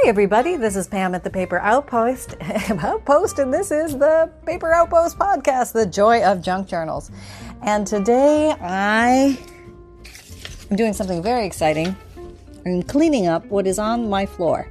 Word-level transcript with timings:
Hi, 0.00 0.08
everybody. 0.08 0.54
This 0.54 0.76
is 0.76 0.86
Pam 0.86 1.12
at 1.16 1.24
the 1.24 1.28
Paper 1.28 1.58
Outpost. 1.58 2.36
Outpost, 2.70 3.40
and 3.40 3.52
this 3.52 3.72
is 3.72 3.98
the 3.98 4.30
Paper 4.46 4.72
Outpost 4.72 5.18
podcast, 5.18 5.72
The 5.72 5.86
Joy 5.86 6.22
of 6.22 6.40
Junk 6.40 6.68
Journals. 6.68 7.10
And 7.62 7.84
today 7.84 8.54
I 8.60 9.36
am 10.70 10.76
doing 10.76 10.92
something 10.92 11.20
very 11.20 11.44
exciting. 11.44 11.96
I'm 12.64 12.84
cleaning 12.84 13.26
up 13.26 13.44
what 13.46 13.66
is 13.66 13.80
on 13.80 14.08
my 14.08 14.24
floor. 14.24 14.70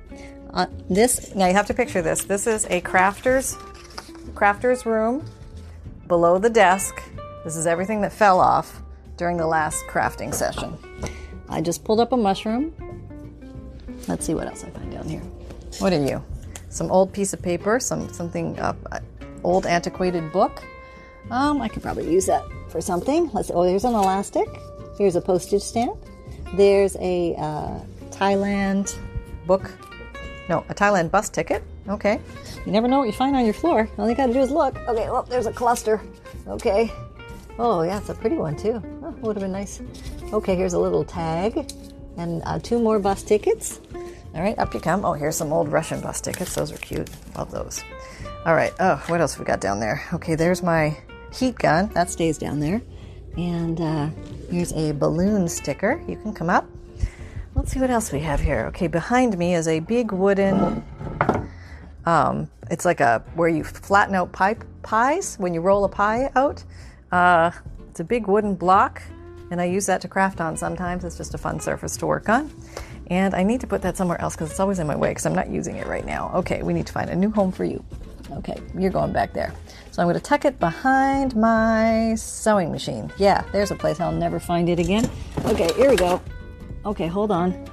Uh, 0.54 0.68
this 0.90 1.36
now 1.36 1.48
you 1.48 1.54
have 1.54 1.68
to 1.68 1.74
picture 1.74 2.02
this. 2.02 2.24
This 2.24 2.48
is 2.48 2.64
a 2.70 2.80
crafter's 2.80 3.58
crafter's 4.34 4.86
room 4.86 5.26
below 6.08 6.38
the 6.38 6.50
desk. 6.50 7.04
This 7.44 7.58
is 7.58 7.68
everything 7.68 8.00
that 8.00 8.14
fell 8.14 8.40
off 8.40 8.82
during 9.18 9.36
the 9.36 9.48
last 9.48 9.84
crafting 9.88 10.34
session. 10.34 10.78
I 11.50 11.60
just 11.60 11.84
pulled 11.84 12.00
up 12.00 12.14
a 12.14 12.18
mushroom. 12.18 12.74
Let's 14.08 14.26
see 14.26 14.34
what 14.34 14.48
else 14.48 14.64
I 14.64 14.70
find 14.70 14.92
down 14.92 15.08
here. 15.08 15.22
What 15.80 15.94
are 15.94 16.04
you? 16.04 16.24
Some 16.70 16.92
old 16.92 17.14
piece 17.14 17.34
of 17.34 17.42
paper, 17.42 17.80
some 17.80 18.12
something 18.14 18.58
uh, 18.60 18.74
old 19.44 19.66
antiquated 19.66 20.32
book. 20.32 20.64
Um, 21.30 21.62
I 21.62 21.68
could 21.68 21.84
probably 21.84 22.12
use 22.12 22.26
that 22.28 22.44
for 22.70 22.82
something. 22.82 23.30
Let's. 23.34 23.52
Oh, 23.54 23.64
there's 23.64 23.84
an 23.84 23.94
elastic. 23.94 24.48
Here's 24.98 25.16
a 25.16 25.22
postage 25.22 25.62
stamp. 25.62 25.98
There's 26.56 26.96
a 27.00 27.36
uh, 27.36 27.80
Thailand 28.10 28.98
book. 29.46 29.72
No, 30.50 30.66
a 30.70 30.76
Thailand 30.76 31.12
bus 31.12 31.30
ticket. 31.30 31.64
Okay. 31.90 32.20
You 32.66 32.72
never 32.72 32.88
know 32.88 33.00
what 33.00 33.08
you 33.08 33.14
find 33.14 33.36
on 33.36 33.44
your 33.44 33.54
floor. 33.54 33.90
All 33.98 34.10
you 34.10 34.16
got 34.16 34.28
to 34.28 34.34
do 34.34 34.40
is 34.40 34.52
look. 34.52 34.78
Okay. 34.88 35.10
Well, 35.10 35.24
there's 35.24 35.46
a 35.46 35.54
cluster. 35.54 36.02
Okay. 36.48 36.92
Oh, 37.60 37.82
yeah, 37.82 37.98
it's 37.98 38.10
a 38.10 38.14
pretty 38.14 38.36
one 38.38 38.56
too. 38.56 38.82
Oh, 39.04 39.10
would 39.22 39.36
have 39.36 39.42
been 39.42 39.52
nice. 39.52 39.82
Okay, 40.32 40.56
here's 40.56 40.74
a 40.74 40.80
little 40.80 41.04
tag 41.04 41.72
and 42.18 42.42
uh, 42.46 42.60
two 42.60 42.80
more 42.80 43.00
bus 43.00 43.24
tickets. 43.24 43.80
All 44.38 44.44
right, 44.44 44.58
up 44.60 44.72
you 44.76 44.80
come. 44.80 45.04
Oh, 45.04 45.14
here's 45.14 45.36
some 45.36 45.52
old 45.52 45.68
Russian 45.72 46.00
bus 46.00 46.22
tickets. 46.22 46.54
Those 46.54 46.72
are 46.72 46.78
cute. 46.78 47.10
Love 47.36 47.50
those. 47.50 47.84
All 48.46 48.54
right. 48.54 48.72
Oh, 48.80 49.04
what 49.08 49.20
else 49.20 49.40
we 49.40 49.46
got 49.46 49.60
down 49.60 49.80
there? 49.80 50.04
Okay, 50.14 50.36
there's 50.36 50.62
my 50.62 50.96
heat 51.34 51.56
gun. 51.56 51.90
That 51.96 52.12
stays 52.12 52.38
down 52.38 52.60
there. 52.60 52.80
And 53.36 53.82
uh, 53.82 54.10
here's 54.52 54.74
a 54.74 54.92
balloon 54.92 55.48
sticker. 55.48 56.00
You 56.08 56.18
can 56.18 56.36
come 56.36 56.52
up. 56.52 56.68
Let's 57.56 57.72
see 57.72 57.80
what 57.80 57.90
else 57.90 58.12
we 58.12 58.20
have 58.20 58.40
here. 58.40 58.68
Okay, 58.68 58.86
behind 58.86 59.36
me 59.40 59.56
is 59.56 59.68
a 59.68 59.80
big 59.80 60.12
wooden. 60.12 60.86
Um, 62.06 62.48
it's 62.70 62.86
like 62.86 63.00
a 63.00 63.24
where 63.34 63.50
you 63.50 63.64
flatten 63.64 64.14
out 64.14 64.34
pie, 64.34 64.58
pies 64.84 65.38
when 65.40 65.56
you 65.56 65.62
roll 65.62 65.84
a 65.84 65.90
pie 65.90 66.30
out. 66.36 66.64
Uh, 67.12 67.50
it's 67.90 68.02
a 68.02 68.04
big 68.04 68.28
wooden 68.28 68.54
block, 68.54 69.02
and 69.50 69.60
I 69.60 69.66
use 69.66 69.88
that 69.88 70.02
to 70.02 70.08
craft 70.08 70.42
on 70.42 70.56
sometimes. 70.58 71.04
It's 71.04 71.18
just 71.18 71.34
a 71.34 71.40
fun 71.40 71.60
surface 71.60 71.98
to 71.98 72.06
work 72.06 72.30
on. 72.30 72.54
And 73.10 73.34
I 73.34 73.44
need 73.44 73.62
to 73.62 73.68
put 73.68 73.82
that 73.84 73.96
somewhere 73.96 74.20
else 74.20 74.36
because 74.36 74.52
it's 74.52 74.60
always 74.60 74.80
in 74.80 74.88
my 74.88 74.96
way 74.96 75.10
because 75.10 75.26
I'm 75.26 75.36
not 75.36 75.50
using 75.50 75.78
it 75.78 75.88
right 75.88 76.06
now. 76.06 76.32
Okay, 76.36 76.62
we 76.62 76.74
need 76.74 76.88
to 76.88 76.94
find 76.94 77.10
a 77.10 77.16
new 77.16 77.32
home 77.32 77.52
for 77.52 77.64
you. 77.64 77.84
Okay, 78.32 78.60
you're 78.78 78.92
going 78.92 79.14
back 79.14 79.34
there. 79.34 79.54
So 79.92 80.02
I'm 80.02 80.08
going 80.08 80.20
to 80.20 80.24
tuck 80.24 80.44
it 80.44 80.60
behind 80.60 81.36
my 81.36 82.14
sewing 82.16 82.72
machine. 82.72 83.12
Yeah, 83.18 83.44
there's 83.52 83.72
a 83.72 83.76
place 83.76 84.00
I'll 84.00 84.12
never 84.12 84.40
find 84.40 84.68
it 84.68 84.80
again. 84.80 85.10
Okay, 85.46 85.72
here 85.76 85.90
we 85.90 85.96
go. 85.96 86.22
Okay, 86.86 87.08
hold 87.08 87.32
on. 87.32 87.68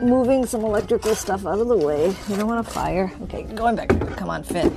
Moving 0.00 0.46
some 0.46 0.64
electrical 0.64 1.14
stuff 1.14 1.44
out 1.44 1.58
of 1.58 1.68
the 1.68 1.76
way. 1.76 2.14
You 2.28 2.36
don't 2.36 2.46
want 2.46 2.66
a 2.66 2.70
fire. 2.70 3.12
Okay, 3.24 3.42
going 3.42 3.76
back. 3.76 3.88
Come 4.16 4.30
on, 4.30 4.42
fit. 4.42 4.66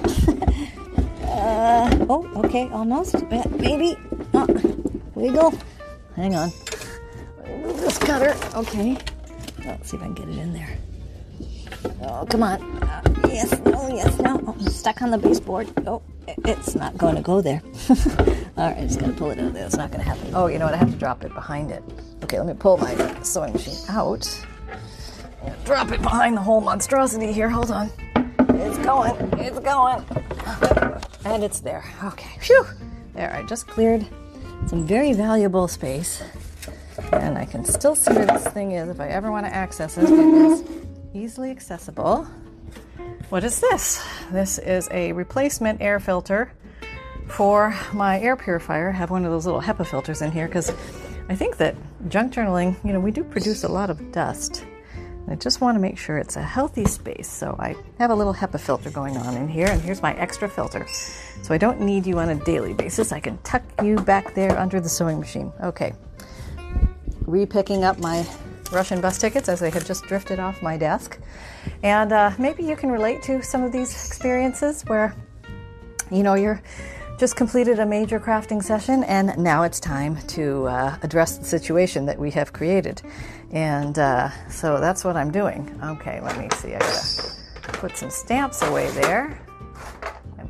uh, 1.23 2.05
oh, 2.09 2.29
okay, 2.43 2.67
almost. 2.69 3.21
Maybe. 3.29 3.95
Oh, 4.33 4.47
wiggle. 5.15 5.53
Hang 6.15 6.35
on. 6.35 6.51
Move 7.61 7.79
this 7.79 7.97
cutter. 7.97 8.35
Okay. 8.55 8.97
Let's 9.65 9.89
see 9.89 9.97
if 9.97 10.03
I 10.03 10.05
can 10.05 10.13
get 10.13 10.29
it 10.29 10.37
in 10.37 10.53
there. 10.53 10.77
Oh, 12.03 12.25
come 12.29 12.43
on. 12.43 12.61
Uh, 12.83 13.01
yes, 13.27 13.59
no, 13.59 13.87
yes, 13.89 14.19
no. 14.19 14.41
Oh, 14.47 14.55
I'm 14.59 14.67
stuck 14.67 15.01
on 15.01 15.11
the 15.11 15.17
baseboard. 15.17 15.69
Oh, 15.87 16.01
it's 16.27 16.75
not 16.75 16.97
going 16.97 17.15
to 17.15 17.21
go 17.21 17.41
there. 17.41 17.61
All 17.89 17.95
right, 18.67 18.77
I 18.77 18.81
just 18.81 18.99
going 18.99 19.11
to 19.11 19.17
pull 19.17 19.31
it 19.31 19.39
out 19.39 19.45
of 19.45 19.53
there. 19.53 19.65
It's 19.65 19.77
not 19.77 19.91
going 19.91 20.03
to 20.03 20.09
happen. 20.09 20.31
Oh, 20.35 20.47
you 20.47 20.59
know 20.59 20.65
what? 20.65 20.73
I 20.73 20.77
have 20.77 20.91
to 20.91 20.97
drop 20.97 21.23
it 21.23 21.33
behind 21.33 21.71
it. 21.71 21.83
Okay, 22.23 22.37
let 22.37 22.47
me 22.47 22.53
pull 22.53 22.77
my 22.77 23.21
sewing 23.23 23.53
machine 23.53 23.77
out. 23.89 24.45
Drop 25.65 25.91
it 25.91 26.01
behind 26.01 26.37
the 26.37 26.41
whole 26.41 26.61
monstrosity 26.61 27.31
here. 27.31 27.49
Hold 27.49 27.71
on. 27.71 27.91
It's 28.15 28.77
going. 28.79 29.15
It's 29.39 29.59
going. 29.59 30.05
And 31.25 31.43
it's 31.43 31.59
there. 31.59 31.83
Okay. 32.03 32.37
Phew. 32.39 32.65
There, 33.13 33.33
I 33.33 33.43
just 33.43 33.67
cleared 33.67 34.05
some 34.67 34.85
very 34.85 35.13
valuable 35.13 35.67
space. 35.67 36.21
And 37.11 37.37
I 37.37 37.45
can 37.45 37.65
still 37.65 37.95
see 37.95 38.13
where 38.13 38.25
this 38.25 38.47
thing 38.47 38.71
is 38.73 38.89
if 38.89 38.99
I 38.99 39.07
ever 39.07 39.31
want 39.31 39.45
to 39.45 39.53
access 39.53 39.97
it. 39.97 40.03
It 40.03 40.11
is 40.11 40.63
easily 41.13 41.51
accessible. 41.51 42.27
What 43.29 43.43
is 43.43 43.59
this? 43.59 44.05
This 44.31 44.57
is 44.57 44.89
a 44.91 45.11
replacement 45.13 45.81
air 45.81 45.99
filter 45.99 46.51
for 47.27 47.73
my 47.93 48.19
air 48.19 48.35
purifier. 48.35 48.89
I 48.89 48.93
have 48.93 49.09
one 49.09 49.25
of 49.25 49.31
those 49.31 49.45
little 49.45 49.61
HEPA 49.61 49.87
filters 49.87 50.21
in 50.21 50.31
here 50.31 50.47
because 50.47 50.69
I 51.29 51.35
think 51.35 51.57
that 51.57 51.75
junk 52.09 52.33
journaling, 52.33 52.75
you 52.85 52.91
know, 52.91 52.99
we 52.99 53.11
do 53.11 53.23
produce 53.23 53.63
a 53.63 53.69
lot 53.69 53.89
of 53.89 54.11
dust. 54.11 54.65
I 55.29 55.35
just 55.35 55.61
want 55.61 55.75
to 55.75 55.79
make 55.79 55.97
sure 55.97 56.17
it's 56.17 56.35
a 56.35 56.41
healthy 56.41 56.85
space. 56.85 57.29
So 57.29 57.55
I 57.57 57.75
have 57.99 58.09
a 58.09 58.15
little 58.15 58.33
HEPA 58.33 58.59
filter 58.59 58.89
going 58.89 59.15
on 59.15 59.37
in 59.37 59.47
here, 59.47 59.67
and 59.67 59.81
here's 59.81 60.01
my 60.01 60.13
extra 60.15 60.49
filter. 60.49 60.85
So 61.41 61.53
I 61.53 61.57
don't 61.57 61.79
need 61.79 62.05
you 62.05 62.19
on 62.19 62.29
a 62.29 62.35
daily 62.35 62.73
basis. 62.73 63.11
I 63.11 63.19
can 63.19 63.37
tuck 63.39 63.63
you 63.81 63.95
back 63.95 64.33
there 64.33 64.57
under 64.59 64.81
the 64.81 64.89
sewing 64.89 65.19
machine. 65.19 65.53
Okay. 65.63 65.93
Repicking 67.31 67.85
up 67.85 67.97
my 67.97 68.27
Russian 68.73 68.99
bus 68.99 69.17
tickets 69.17 69.47
as 69.47 69.61
they 69.61 69.69
had 69.69 69.85
just 69.85 70.03
drifted 70.03 70.37
off 70.37 70.61
my 70.61 70.75
desk. 70.75 71.17
And 71.81 72.11
uh, 72.11 72.31
maybe 72.37 72.63
you 72.63 72.75
can 72.75 72.91
relate 72.91 73.21
to 73.23 73.41
some 73.41 73.63
of 73.63 73.71
these 73.71 73.89
experiences 74.05 74.83
where, 74.87 75.15
you 76.11 76.23
know, 76.23 76.33
you're 76.33 76.61
just 77.17 77.37
completed 77.37 77.79
a 77.79 77.85
major 77.85 78.19
crafting 78.19 78.61
session, 78.61 79.05
and 79.05 79.37
now 79.37 79.63
it's 79.63 79.79
time 79.79 80.17
to 80.27 80.67
uh, 80.67 80.97
address 81.03 81.37
the 81.37 81.45
situation 81.45 82.05
that 82.05 82.19
we 82.19 82.31
have 82.31 82.51
created. 82.51 83.01
And 83.51 83.97
uh, 83.97 84.29
so 84.49 84.81
that's 84.81 85.05
what 85.05 85.15
I'm 85.15 85.31
doing. 85.31 85.79
Okay, 85.81 86.19
let 86.19 86.37
me 86.37 86.49
see. 86.57 86.75
I 86.75 86.79
gotta 86.79 87.77
put 87.79 87.95
some 87.95 88.09
stamps 88.09 88.61
away 88.61 88.89
there 88.91 89.39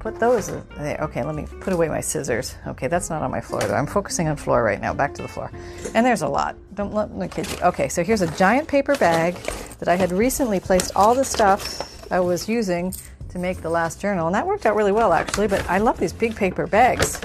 put 0.01 0.19
those 0.19 0.47
there. 0.77 0.99
Okay, 1.01 1.23
let 1.23 1.35
me 1.35 1.45
put 1.59 1.73
away 1.73 1.87
my 1.87 2.01
scissors. 2.01 2.55
Okay, 2.65 2.87
that's 2.87 3.09
not 3.09 3.21
on 3.21 3.29
my 3.29 3.39
floor 3.39 3.61
though. 3.61 3.75
I'm 3.75 3.85
focusing 3.85 4.27
on 4.27 4.35
floor 4.35 4.63
right 4.63 4.81
now. 4.81 4.93
Back 4.93 5.13
to 5.15 5.21
the 5.21 5.27
floor. 5.27 5.51
And 5.93 6.03
there's 6.03 6.23
a 6.23 6.27
lot. 6.27 6.55
Don't 6.73 6.93
let 6.93 7.11
me 7.11 7.27
kid 7.27 7.49
you. 7.51 7.57
Okay, 7.61 7.87
so 7.87 8.03
here's 8.03 8.21
a 8.21 8.31
giant 8.35 8.67
paper 8.67 8.95
bag 8.95 9.35
that 9.79 9.87
I 9.87 9.95
had 9.95 10.11
recently 10.11 10.59
placed 10.59 10.91
all 10.95 11.13
the 11.13 11.23
stuff 11.23 12.11
I 12.11 12.19
was 12.19 12.49
using 12.49 12.93
to 13.29 13.39
make 13.39 13.61
the 13.61 13.69
last 13.69 14.01
journal, 14.01 14.25
and 14.25 14.35
that 14.35 14.45
worked 14.45 14.65
out 14.65 14.75
really 14.75 14.91
well 14.91 15.13
actually. 15.13 15.47
But 15.47 15.69
I 15.69 15.77
love 15.77 15.99
these 15.99 16.13
big 16.13 16.35
paper 16.35 16.65
bags. 16.65 17.19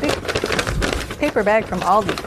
Big 0.00 0.12
paper 1.18 1.42
bag 1.42 1.64
from 1.64 1.80
Aldi. 1.80 2.18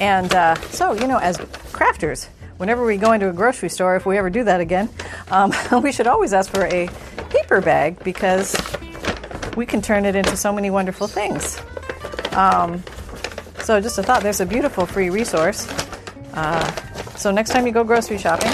And 0.00 0.34
uh, 0.34 0.54
so, 0.70 0.92
you 0.92 1.06
know, 1.06 1.18
as 1.18 1.38
crafters, 1.72 2.28
whenever 2.58 2.84
we 2.84 2.98
go 2.98 3.12
into 3.12 3.28
a 3.30 3.32
grocery 3.32 3.70
store, 3.70 3.96
if 3.96 4.04
we 4.04 4.18
ever 4.18 4.28
do 4.28 4.44
that 4.44 4.60
again, 4.60 4.90
um, 5.30 5.52
we 5.82 5.92
should 5.92 6.06
always 6.06 6.34
ask 6.34 6.50
for 6.50 6.66
a 6.66 6.88
paper 7.30 7.60
bag 7.60 8.02
because 8.04 8.54
we 9.56 9.66
can 9.66 9.80
turn 9.80 10.04
it 10.04 10.14
into 10.14 10.36
so 10.36 10.52
many 10.52 10.70
wonderful 10.70 11.06
things. 11.06 11.60
Um, 12.32 12.82
so, 13.62 13.80
just 13.80 13.98
a 13.98 14.02
thought 14.02 14.22
there's 14.22 14.40
a 14.40 14.46
beautiful 14.46 14.86
free 14.86 15.10
resource. 15.10 15.68
Uh, 16.34 16.64
so, 17.16 17.30
next 17.30 17.50
time 17.50 17.66
you 17.66 17.72
go 17.72 17.84
grocery 17.84 18.18
shopping, 18.18 18.52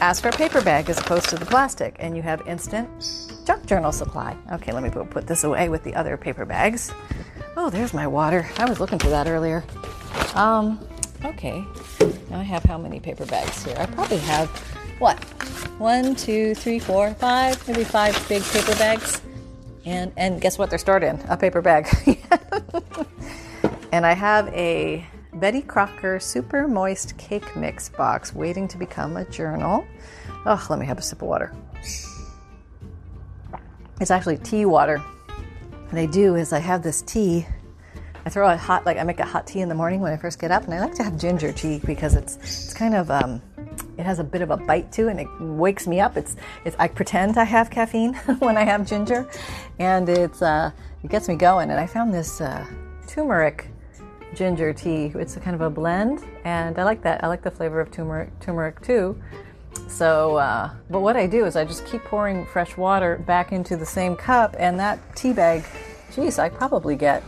ask 0.00 0.22
for 0.22 0.28
a 0.28 0.32
paper 0.32 0.60
bag 0.62 0.90
as 0.90 0.98
opposed 0.98 1.28
to 1.28 1.36
the 1.36 1.46
plastic, 1.46 1.96
and 1.98 2.16
you 2.16 2.22
have 2.22 2.46
instant 2.46 2.88
junk 3.46 3.66
journal 3.66 3.92
supply. 3.92 4.36
Okay, 4.52 4.72
let 4.72 4.82
me 4.82 4.90
put 4.90 5.26
this 5.26 5.44
away 5.44 5.68
with 5.68 5.84
the 5.84 5.94
other 5.94 6.16
paper 6.16 6.44
bags. 6.44 6.92
Oh, 7.56 7.70
there's 7.70 7.94
my 7.94 8.06
water. 8.06 8.48
I 8.58 8.68
was 8.68 8.80
looking 8.80 8.98
for 8.98 9.08
that 9.08 9.26
earlier. 9.26 9.64
Um, 10.34 10.80
okay. 11.24 11.64
Now 12.30 12.40
I 12.40 12.42
have 12.42 12.64
how 12.64 12.78
many 12.78 13.00
paper 13.00 13.26
bags 13.26 13.64
here? 13.64 13.76
I 13.78 13.86
probably 13.86 14.18
have 14.18 14.48
what? 14.98 15.18
One, 15.78 16.14
two, 16.14 16.54
three, 16.54 16.78
four, 16.78 17.12
five, 17.14 17.66
maybe 17.66 17.84
five 17.84 18.14
big 18.28 18.42
paper 18.44 18.74
bags. 18.76 19.20
And 19.84 20.12
and 20.16 20.40
guess 20.40 20.56
what? 20.56 20.70
They're 20.70 20.78
stored 20.78 21.02
in 21.02 21.20
a 21.28 21.36
paper 21.36 21.60
bag. 21.60 21.88
and 23.92 24.06
I 24.06 24.12
have 24.12 24.48
a 24.48 25.06
Betty 25.34 25.62
Crocker 25.62 26.20
Super 26.20 26.68
Moist 26.68 27.18
Cake 27.18 27.56
Mix 27.56 27.88
box 27.88 28.32
waiting 28.34 28.68
to 28.68 28.78
become 28.78 29.16
a 29.16 29.24
journal. 29.24 29.84
Oh, 30.46 30.64
let 30.70 30.78
me 30.78 30.86
have 30.86 30.98
a 30.98 31.02
sip 31.02 31.22
of 31.22 31.28
water. 31.28 31.52
It's 34.00 34.10
actually 34.10 34.38
tea 34.38 34.64
water. 34.64 34.98
What 34.98 35.98
I 35.98 36.06
do 36.06 36.36
is 36.36 36.52
I 36.52 36.60
have 36.60 36.82
this 36.82 37.02
tea. 37.02 37.46
I 38.24 38.30
throw 38.30 38.48
a 38.48 38.56
hot, 38.56 38.86
like 38.86 38.96
I 38.96 39.02
make 39.02 39.20
a 39.20 39.24
hot 39.24 39.46
tea 39.46 39.60
in 39.60 39.68
the 39.68 39.74
morning 39.74 40.00
when 40.00 40.12
I 40.12 40.16
first 40.16 40.38
get 40.38 40.50
up, 40.50 40.64
and 40.64 40.72
I 40.72 40.80
like 40.80 40.94
to 40.94 41.02
have 41.02 41.18
ginger 41.18 41.52
tea 41.52 41.80
because 41.84 42.14
it's 42.14 42.36
it's 42.36 42.74
kind 42.74 42.94
of 42.94 43.10
um, 43.10 43.42
it 43.98 44.04
has 44.04 44.18
a 44.18 44.24
bit 44.24 44.42
of 44.42 44.50
a 44.50 44.56
bite 44.56 44.90
to 44.92 45.08
it 45.08 45.12
and 45.12 45.20
it 45.20 45.28
wakes 45.40 45.86
me 45.86 46.00
up. 46.00 46.16
It's, 46.16 46.36
it's 46.64 46.76
I 46.78 46.88
pretend 46.88 47.38
I 47.38 47.44
have 47.44 47.70
caffeine 47.70 48.14
when 48.38 48.56
I 48.56 48.64
have 48.64 48.86
ginger, 48.86 49.28
and 49.78 50.08
it's 50.08 50.42
uh, 50.42 50.70
it 51.02 51.10
gets 51.10 51.28
me 51.28 51.36
going. 51.36 51.70
And 51.70 51.78
I 51.78 51.86
found 51.86 52.12
this 52.12 52.40
uh, 52.40 52.66
turmeric 53.06 53.68
ginger 54.34 54.72
tea. 54.72 55.12
It's 55.14 55.36
kind 55.36 55.54
of 55.54 55.60
a 55.60 55.70
blend, 55.70 56.24
and 56.44 56.78
I 56.78 56.84
like 56.84 57.02
that. 57.02 57.22
I 57.22 57.28
like 57.28 57.42
the 57.42 57.50
flavor 57.50 57.80
of 57.80 57.90
turmeric, 57.90 58.38
turmeric 58.40 58.80
too. 58.82 59.20
so, 59.88 60.36
uh, 60.36 60.70
but 60.90 61.00
what 61.00 61.16
I 61.16 61.26
do 61.26 61.44
is 61.46 61.56
I 61.56 61.64
just 61.64 61.86
keep 61.86 62.02
pouring 62.04 62.46
fresh 62.46 62.76
water 62.76 63.18
back 63.26 63.52
into 63.52 63.76
the 63.76 63.86
same 63.86 64.16
cup, 64.16 64.56
and 64.58 64.78
that 64.78 64.98
tea 65.16 65.32
bag, 65.32 65.64
geez, 66.14 66.38
I 66.38 66.48
probably 66.48 66.96
get, 66.96 67.22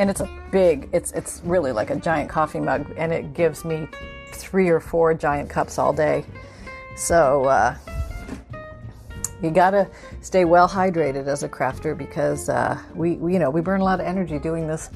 and 0.00 0.08
it's 0.08 0.22
a 0.22 0.30
big, 0.50 0.88
it's 0.94 1.12
it's 1.12 1.42
really 1.44 1.72
like 1.72 1.90
a 1.90 1.96
giant 1.96 2.30
coffee 2.30 2.58
mug, 2.58 2.90
and 2.96 3.12
it 3.12 3.34
gives 3.34 3.66
me 3.66 3.86
three 4.32 4.70
or 4.70 4.80
four 4.80 5.12
giant 5.12 5.50
cups 5.50 5.78
all 5.78 5.92
day. 5.92 6.24
So 6.96 7.44
uh, 7.44 7.76
you 9.42 9.50
gotta 9.50 9.86
stay 10.22 10.46
well 10.46 10.66
hydrated 10.66 11.26
as 11.26 11.42
a 11.42 11.50
crafter 11.50 11.96
because 11.96 12.48
uh, 12.48 12.80
we, 12.94 13.16
we, 13.16 13.34
you 13.34 13.38
know, 13.38 13.50
we 13.50 13.60
burn 13.60 13.82
a 13.82 13.84
lot 13.84 14.00
of 14.00 14.06
energy 14.06 14.38
doing 14.38 14.66
this. 14.66 14.88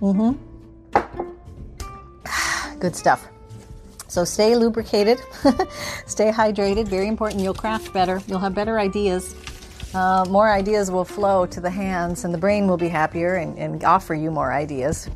Mm-hmm. 0.00 0.32
Good 2.78 2.96
stuff. 2.96 3.28
So 4.08 4.24
stay 4.24 4.56
lubricated, 4.56 5.18
stay 6.06 6.30
hydrated, 6.30 6.88
very 6.88 7.08
important. 7.08 7.42
You'll 7.42 7.52
craft 7.52 7.92
better, 7.92 8.22
you'll 8.26 8.38
have 8.38 8.54
better 8.54 8.78
ideas. 8.78 9.34
Uh, 9.94 10.24
more 10.28 10.50
ideas 10.50 10.90
will 10.90 11.04
flow 11.04 11.46
to 11.46 11.60
the 11.60 11.70
hands, 11.70 12.24
and 12.24 12.34
the 12.34 12.38
brain 12.38 12.66
will 12.66 12.76
be 12.76 12.88
happier 12.88 13.36
and, 13.36 13.56
and 13.58 13.84
offer 13.84 14.12
you 14.12 14.30
more 14.30 14.52
ideas. 14.52 15.08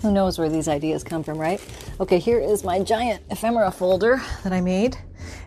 Who 0.00 0.10
knows 0.10 0.38
where 0.38 0.48
these 0.48 0.68
ideas 0.68 1.04
come 1.04 1.22
from, 1.22 1.36
right? 1.36 1.60
Okay, 2.00 2.18
here 2.18 2.40
is 2.40 2.64
my 2.64 2.80
giant 2.80 3.22
ephemera 3.30 3.70
folder 3.70 4.22
that 4.42 4.54
I 4.54 4.62
made. 4.62 4.96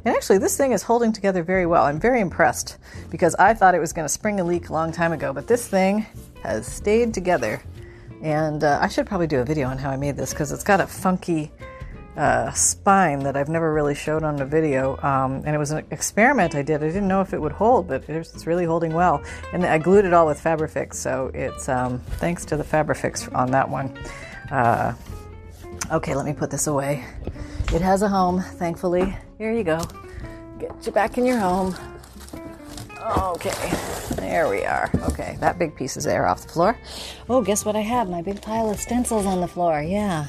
And 0.05 0.15
actually, 0.15 0.37
this 0.37 0.55
thing 0.55 0.71
is 0.71 0.83
holding 0.83 1.11
together 1.11 1.41
very 1.41 1.65
well. 1.65 1.85
I'm 1.85 1.99
very 1.99 2.21
impressed 2.21 2.77
because 3.09 3.33
I 3.35 3.55
thought 3.55 3.73
it 3.73 3.79
was 3.79 3.91
going 3.91 4.05
to 4.05 4.13
spring 4.13 4.39
a 4.39 4.43
leak 4.43 4.69
a 4.69 4.73
long 4.73 4.91
time 4.91 5.13
ago, 5.13 5.33
but 5.33 5.47
this 5.47 5.67
thing 5.67 6.05
has 6.43 6.67
stayed 6.67 7.11
together. 7.11 7.59
And 8.21 8.63
uh, 8.63 8.77
I 8.79 8.87
should 8.87 9.07
probably 9.07 9.27
do 9.27 9.39
a 9.39 9.45
video 9.45 9.67
on 9.67 9.79
how 9.79 9.89
I 9.89 9.97
made 9.97 10.15
this 10.15 10.31
because 10.31 10.51
it's 10.51 10.63
got 10.63 10.79
a 10.79 10.85
funky 10.85 11.51
uh, 12.15 12.51
spine 12.51 13.19
that 13.19 13.35
I've 13.35 13.49
never 13.49 13.73
really 13.73 13.95
showed 13.95 14.23
on 14.23 14.35
the 14.35 14.45
video. 14.45 14.97
Um, 15.01 15.43
and 15.45 15.49
it 15.49 15.57
was 15.57 15.71
an 15.71 15.85
experiment 15.91 16.55
I 16.55 16.61
did. 16.61 16.83
I 16.83 16.87
didn't 16.87 17.07
know 17.07 17.21
if 17.21 17.33
it 17.33 17.41
would 17.41 17.51
hold, 17.51 17.87
but 17.87 18.07
it's 18.07 18.45
really 18.45 18.65
holding 18.65 18.93
well. 18.93 19.23
And 19.51 19.65
I 19.65 19.77
glued 19.77 20.05
it 20.05 20.13
all 20.13 20.27
with 20.27 20.41
Fabrifix, 20.41 20.95
so 20.95 21.31
it's 21.33 21.69
um, 21.69 21.99
thanks 22.17 22.45
to 22.45 22.57
the 22.57 22.63
Fabrifix 22.63 23.33
on 23.35 23.51
that 23.51 23.67
one. 23.69 23.97
Uh, 24.51 24.93
okay, 25.91 26.15
let 26.15 26.25
me 26.25 26.33
put 26.33 26.51
this 26.51 26.67
away. 26.67 27.03
It 27.73 27.81
has 27.81 28.03
a 28.03 28.09
home, 28.09 28.41
thankfully. 28.41 29.17
Here 29.37 29.51
you 29.51 29.63
go. 29.63 29.81
Get 30.59 30.85
you 30.85 30.91
back 30.91 31.17
in 31.17 31.25
your 31.25 31.39
home. 31.39 31.75
Okay, 33.17 33.71
there 34.15 34.47
we 34.47 34.63
are. 34.63 34.89
Okay, 35.09 35.35
that 35.41 35.59
big 35.59 35.75
piece 35.75 35.97
is 35.97 36.05
there 36.05 36.25
off 36.27 36.43
the 36.43 36.49
floor. 36.49 36.77
Oh, 37.27 37.41
guess 37.41 37.65
what 37.65 37.75
I 37.75 37.81
have? 37.81 38.09
My 38.09 38.21
big 38.21 38.41
pile 38.41 38.69
of 38.69 38.79
stencils 38.79 39.25
on 39.25 39.41
the 39.41 39.47
floor. 39.47 39.81
Yeah, 39.81 40.27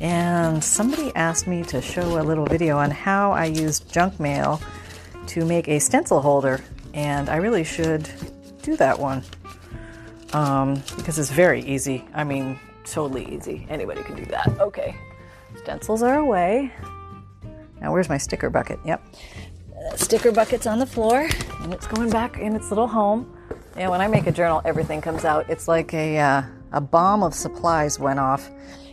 and 0.00 0.64
somebody 0.64 1.12
asked 1.14 1.46
me 1.46 1.62
to 1.64 1.82
show 1.82 2.20
a 2.20 2.24
little 2.24 2.46
video 2.46 2.78
on 2.78 2.90
how 2.90 3.32
I 3.32 3.46
used 3.46 3.92
junk 3.92 4.18
mail 4.18 4.60
to 5.28 5.44
make 5.44 5.68
a 5.68 5.78
stencil 5.78 6.20
holder, 6.20 6.60
and 6.94 7.28
I 7.28 7.36
really 7.36 7.64
should 7.64 8.08
do 8.62 8.76
that 8.76 8.98
one 8.98 9.22
um, 10.32 10.82
because 10.96 11.18
it's 11.18 11.30
very 11.30 11.62
easy. 11.62 12.04
I 12.14 12.24
mean, 12.24 12.58
totally 12.84 13.26
easy. 13.34 13.66
Anybody 13.68 14.02
can 14.02 14.16
do 14.16 14.24
that. 14.26 14.48
Okay, 14.58 14.96
stencils 15.56 16.02
are 16.02 16.18
away. 16.18 16.72
Now, 17.80 17.92
where's 17.92 18.08
my 18.08 18.18
sticker 18.18 18.50
bucket? 18.50 18.78
Yep. 18.84 19.02
sticker 19.96 20.32
bucket's 20.32 20.66
on 20.66 20.78
the 20.78 20.86
floor, 20.86 21.28
and 21.60 21.72
it's 21.74 21.86
going 21.86 22.10
back 22.10 22.38
in 22.38 22.56
its 22.56 22.70
little 22.70 22.88
home. 22.88 23.36
And 23.76 23.90
when 23.90 24.00
I 24.00 24.08
make 24.08 24.26
a 24.26 24.32
journal, 24.32 24.62
everything 24.64 25.00
comes 25.00 25.24
out. 25.24 25.48
It's 25.48 25.68
like 25.68 25.94
a, 25.94 26.18
uh, 26.18 26.42
a 26.72 26.80
bomb 26.80 27.22
of 27.22 27.34
supplies 27.34 27.98
went 27.98 28.18
off 28.18 28.50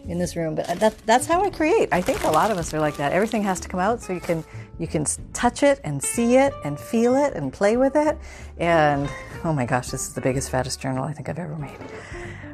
in 0.07 0.17
this 0.17 0.35
room. 0.35 0.55
But 0.55 0.67
that, 0.79 0.97
that's 1.05 1.27
how 1.27 1.43
I 1.43 1.49
create. 1.49 1.89
I 1.91 2.01
think 2.01 2.23
a 2.23 2.31
lot 2.31 2.51
of 2.51 2.57
us 2.57 2.73
are 2.73 2.79
like 2.79 2.97
that. 2.97 3.11
Everything 3.11 3.43
has 3.43 3.59
to 3.61 3.67
come 3.67 3.79
out 3.79 4.01
so 4.01 4.13
you 4.13 4.19
can 4.19 4.43
you 4.79 4.87
can 4.87 5.05
touch 5.33 5.63
it 5.63 5.79
and 5.83 6.01
see 6.01 6.37
it 6.37 6.53
and 6.63 6.79
feel 6.79 7.15
it 7.15 7.33
and 7.33 7.51
play 7.51 7.77
with 7.77 7.95
it. 7.95 8.17
And 8.57 9.09
oh 9.43 9.53
my 9.53 9.65
gosh, 9.65 9.89
this 9.89 10.07
is 10.07 10.13
the 10.13 10.21
biggest, 10.21 10.49
fattest 10.49 10.79
journal 10.79 11.03
I 11.03 11.13
think 11.13 11.29
I've 11.29 11.39
ever 11.39 11.55
made. 11.55 11.77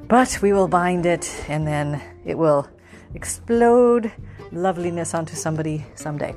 But 0.07 0.39
we 0.41 0.53
will 0.53 0.67
bind 0.67 1.05
it 1.05 1.33
and 1.47 1.67
then 1.67 2.01
it 2.25 2.37
will 2.37 2.67
explode 3.13 4.11
loveliness 4.51 5.13
onto 5.13 5.35
somebody 5.35 5.85
someday. 5.95 6.33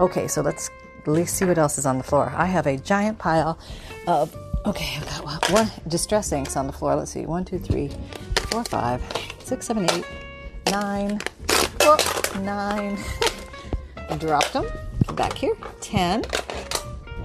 Okay, 0.00 0.28
so 0.28 0.42
let's 0.42 0.70
at 1.00 1.08
least 1.08 1.36
see 1.36 1.44
what 1.44 1.58
else 1.58 1.78
is 1.78 1.86
on 1.86 1.98
the 1.98 2.04
floor. 2.04 2.32
I 2.36 2.46
have 2.46 2.66
a 2.66 2.76
giant 2.76 3.18
pile 3.18 3.58
of 4.06 4.36
okay, 4.66 4.98
I've 4.98 5.24
got 5.24 5.50
one 5.50 5.70
distress 5.88 6.30
inks 6.32 6.56
on 6.56 6.66
the 6.66 6.72
floor. 6.72 6.94
Let's 6.94 7.10
see, 7.10 7.26
one, 7.26 7.44
two, 7.44 7.58
three, 7.58 7.90
four, 8.50 8.64
five, 8.64 9.02
six, 9.40 9.66
seven, 9.66 9.90
eight, 9.90 10.04
nine, 10.70 11.20
oh, 11.80 12.40
nine. 12.40 12.98
Dropped 14.18 14.52
them 14.52 14.66
back 15.14 15.32
here. 15.32 15.56
10, 15.80 16.24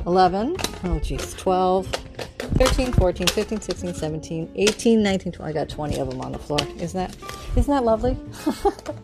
11, 0.06 0.56
oh 0.86 1.00
geez, 1.00 1.34
12, 1.34 1.88
13, 1.88 2.94
14, 2.94 3.28
15, 3.28 3.62
16, 3.62 3.94
17, 3.94 4.52
18, 4.56 5.04
19, 5.04 5.32
20. 5.34 5.50
I 5.50 5.54
got 5.54 5.70
20 5.70 6.00
of 6.00 6.10
them 6.10 6.22
on 6.22 6.32
the 6.32 6.40
floor. 6.40 6.60
Isn't 6.78 7.00
that, 7.00 7.16
isn't 7.56 7.74
that 7.74 7.84
lovely? 7.84 8.18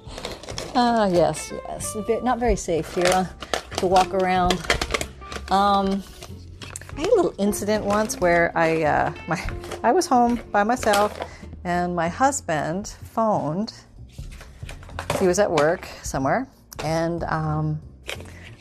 Ah, 0.75 1.03
uh, 1.03 1.07
yes, 1.07 1.53
yes. 1.67 1.95
Not 2.23 2.39
very 2.39 2.55
safe 2.55 2.95
here 2.95 3.05
uh, 3.05 3.27
to 3.77 3.85
walk 3.85 4.11
around. 4.11 4.53
Um, 5.51 6.03
I 6.97 7.01
had 7.01 7.09
a 7.09 7.15
little 7.15 7.35
incident 7.37 7.85
once 7.85 8.19
where 8.19 8.51
I, 8.57 8.81
uh, 8.81 9.13
my, 9.27 9.39
I 9.83 9.91
was 9.91 10.07
home 10.07 10.39
by 10.51 10.63
myself 10.63 11.19
and 11.63 11.95
my 11.95 12.07
husband 12.07 12.87
phoned 12.87 13.71
he 15.23 15.27
was 15.27 15.39
at 15.39 15.49
work 15.49 15.87
somewhere, 16.01 16.45
and 16.83 17.23
um, 17.23 17.81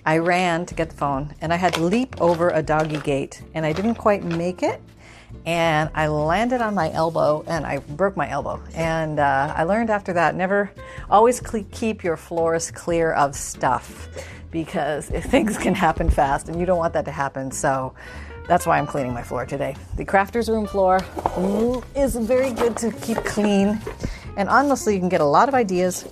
I 0.06 0.19
ran 0.19 0.64
to 0.67 0.76
get 0.76 0.91
the 0.91 0.97
phone, 0.97 1.35
and 1.41 1.53
I 1.53 1.56
had 1.56 1.75
to 1.75 1.82
leap 1.82 2.20
over 2.20 2.50
a 2.50 2.62
doggy 2.62 3.00
gate, 3.00 3.43
and 3.53 3.67
I 3.67 3.73
didn't 3.73 3.97
quite 3.97 4.23
make 4.23 4.62
it, 4.62 4.81
and 5.44 5.91
I 5.93 6.06
landed 6.06 6.61
on 6.61 6.76
my 6.76 6.93
elbow, 6.93 7.43
and 7.49 7.67
I 7.67 7.79
broke 7.79 8.17
my 8.17 8.31
elbow. 8.31 8.62
And 8.76 9.19
uh, 9.19 9.53
I 9.56 9.64
learned 9.64 9.91
after 9.91 10.12
that 10.12 10.37
never 10.37 10.70
always 11.11 11.41
keep 11.73 12.05
your 12.05 12.17
floors 12.17 12.70
clear 12.70 13.11
of 13.11 13.35
stuff 13.35 14.08
because 14.53 15.06
things 15.35 15.58
can 15.58 15.75
happen 15.75 16.11
fast, 16.11 16.49
and 16.49 16.61
you 16.61 16.65
don't 16.65 16.79
want 16.79 16.93
that 16.94 17.06
to 17.06 17.12
happen. 17.12 17.50
So. 17.50 17.93
That's 18.49 18.67
why 18.67 18.76
I'm 18.76 18.88
cleaning 18.88 19.15
my 19.15 19.23
floor 19.23 19.47
today. 19.47 19.76
The 19.97 20.05
crafter's 20.05 20.49
room 20.49 20.67
floor 20.67 20.99
is 21.94 22.17
very 22.17 22.53
good 22.53 22.76
to 22.79 22.91
keep 22.91 23.19
clean. 23.19 23.81
And 24.36 24.48
honestly, 24.48 24.94
you 24.94 24.98
can 24.98 25.08
get 25.08 25.20
a 25.20 25.25
lot 25.25 25.48
of 25.48 25.55
ideas 25.55 26.08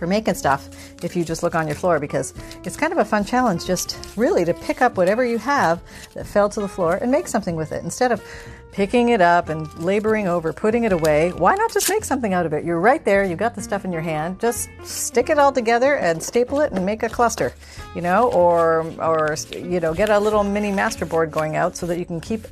for 0.00 0.06
making 0.06 0.34
stuff 0.34 0.70
if 1.04 1.14
you 1.14 1.24
just 1.24 1.42
look 1.42 1.54
on 1.54 1.66
your 1.68 1.76
floor 1.76 2.00
because 2.00 2.32
it's 2.64 2.76
kind 2.76 2.90
of 2.90 2.98
a 2.98 3.04
fun 3.04 3.22
challenge 3.22 3.66
just 3.66 3.98
really 4.16 4.46
to 4.46 4.54
pick 4.54 4.80
up 4.80 4.96
whatever 4.96 5.24
you 5.24 5.36
have 5.36 5.78
that 6.14 6.26
fell 6.26 6.48
to 6.48 6.58
the 6.58 6.66
floor 6.66 6.94
and 6.96 7.12
make 7.12 7.28
something 7.28 7.54
with 7.54 7.70
it. 7.70 7.84
Instead 7.84 8.10
of 8.10 8.24
picking 8.72 9.10
it 9.10 9.20
up 9.20 9.50
and 9.50 9.72
laboring 9.78 10.26
over 10.26 10.52
putting 10.52 10.84
it 10.84 10.92
away 10.92 11.30
why 11.32 11.56
not 11.56 11.72
just 11.72 11.88
make 11.90 12.02
something 12.04 12.32
out 12.32 12.46
of 12.46 12.54
it? 12.54 12.64
You're 12.64 12.80
right 12.80 13.04
there. 13.04 13.24
You've 13.24 13.38
got 13.38 13.54
the 13.54 13.60
stuff 13.60 13.84
in 13.84 13.92
your 13.92 14.00
hand. 14.00 14.40
Just 14.40 14.70
stick 14.82 15.28
it 15.28 15.38
all 15.38 15.52
together 15.52 15.96
and 15.96 16.22
staple 16.22 16.60
it 16.60 16.72
and 16.72 16.86
make 16.86 17.02
a 17.02 17.08
cluster 17.08 17.52
you 17.94 18.00
know 18.00 18.30
or 18.30 18.86
or 19.00 19.36
you 19.52 19.80
know 19.80 19.92
get 19.92 20.08
a 20.08 20.18
little 20.18 20.44
mini 20.44 20.72
master 20.72 21.04
board 21.04 21.30
going 21.30 21.56
out 21.56 21.76
so 21.76 21.84
that 21.86 21.98
you 21.98 22.06
can 22.06 22.20
keep 22.20 22.46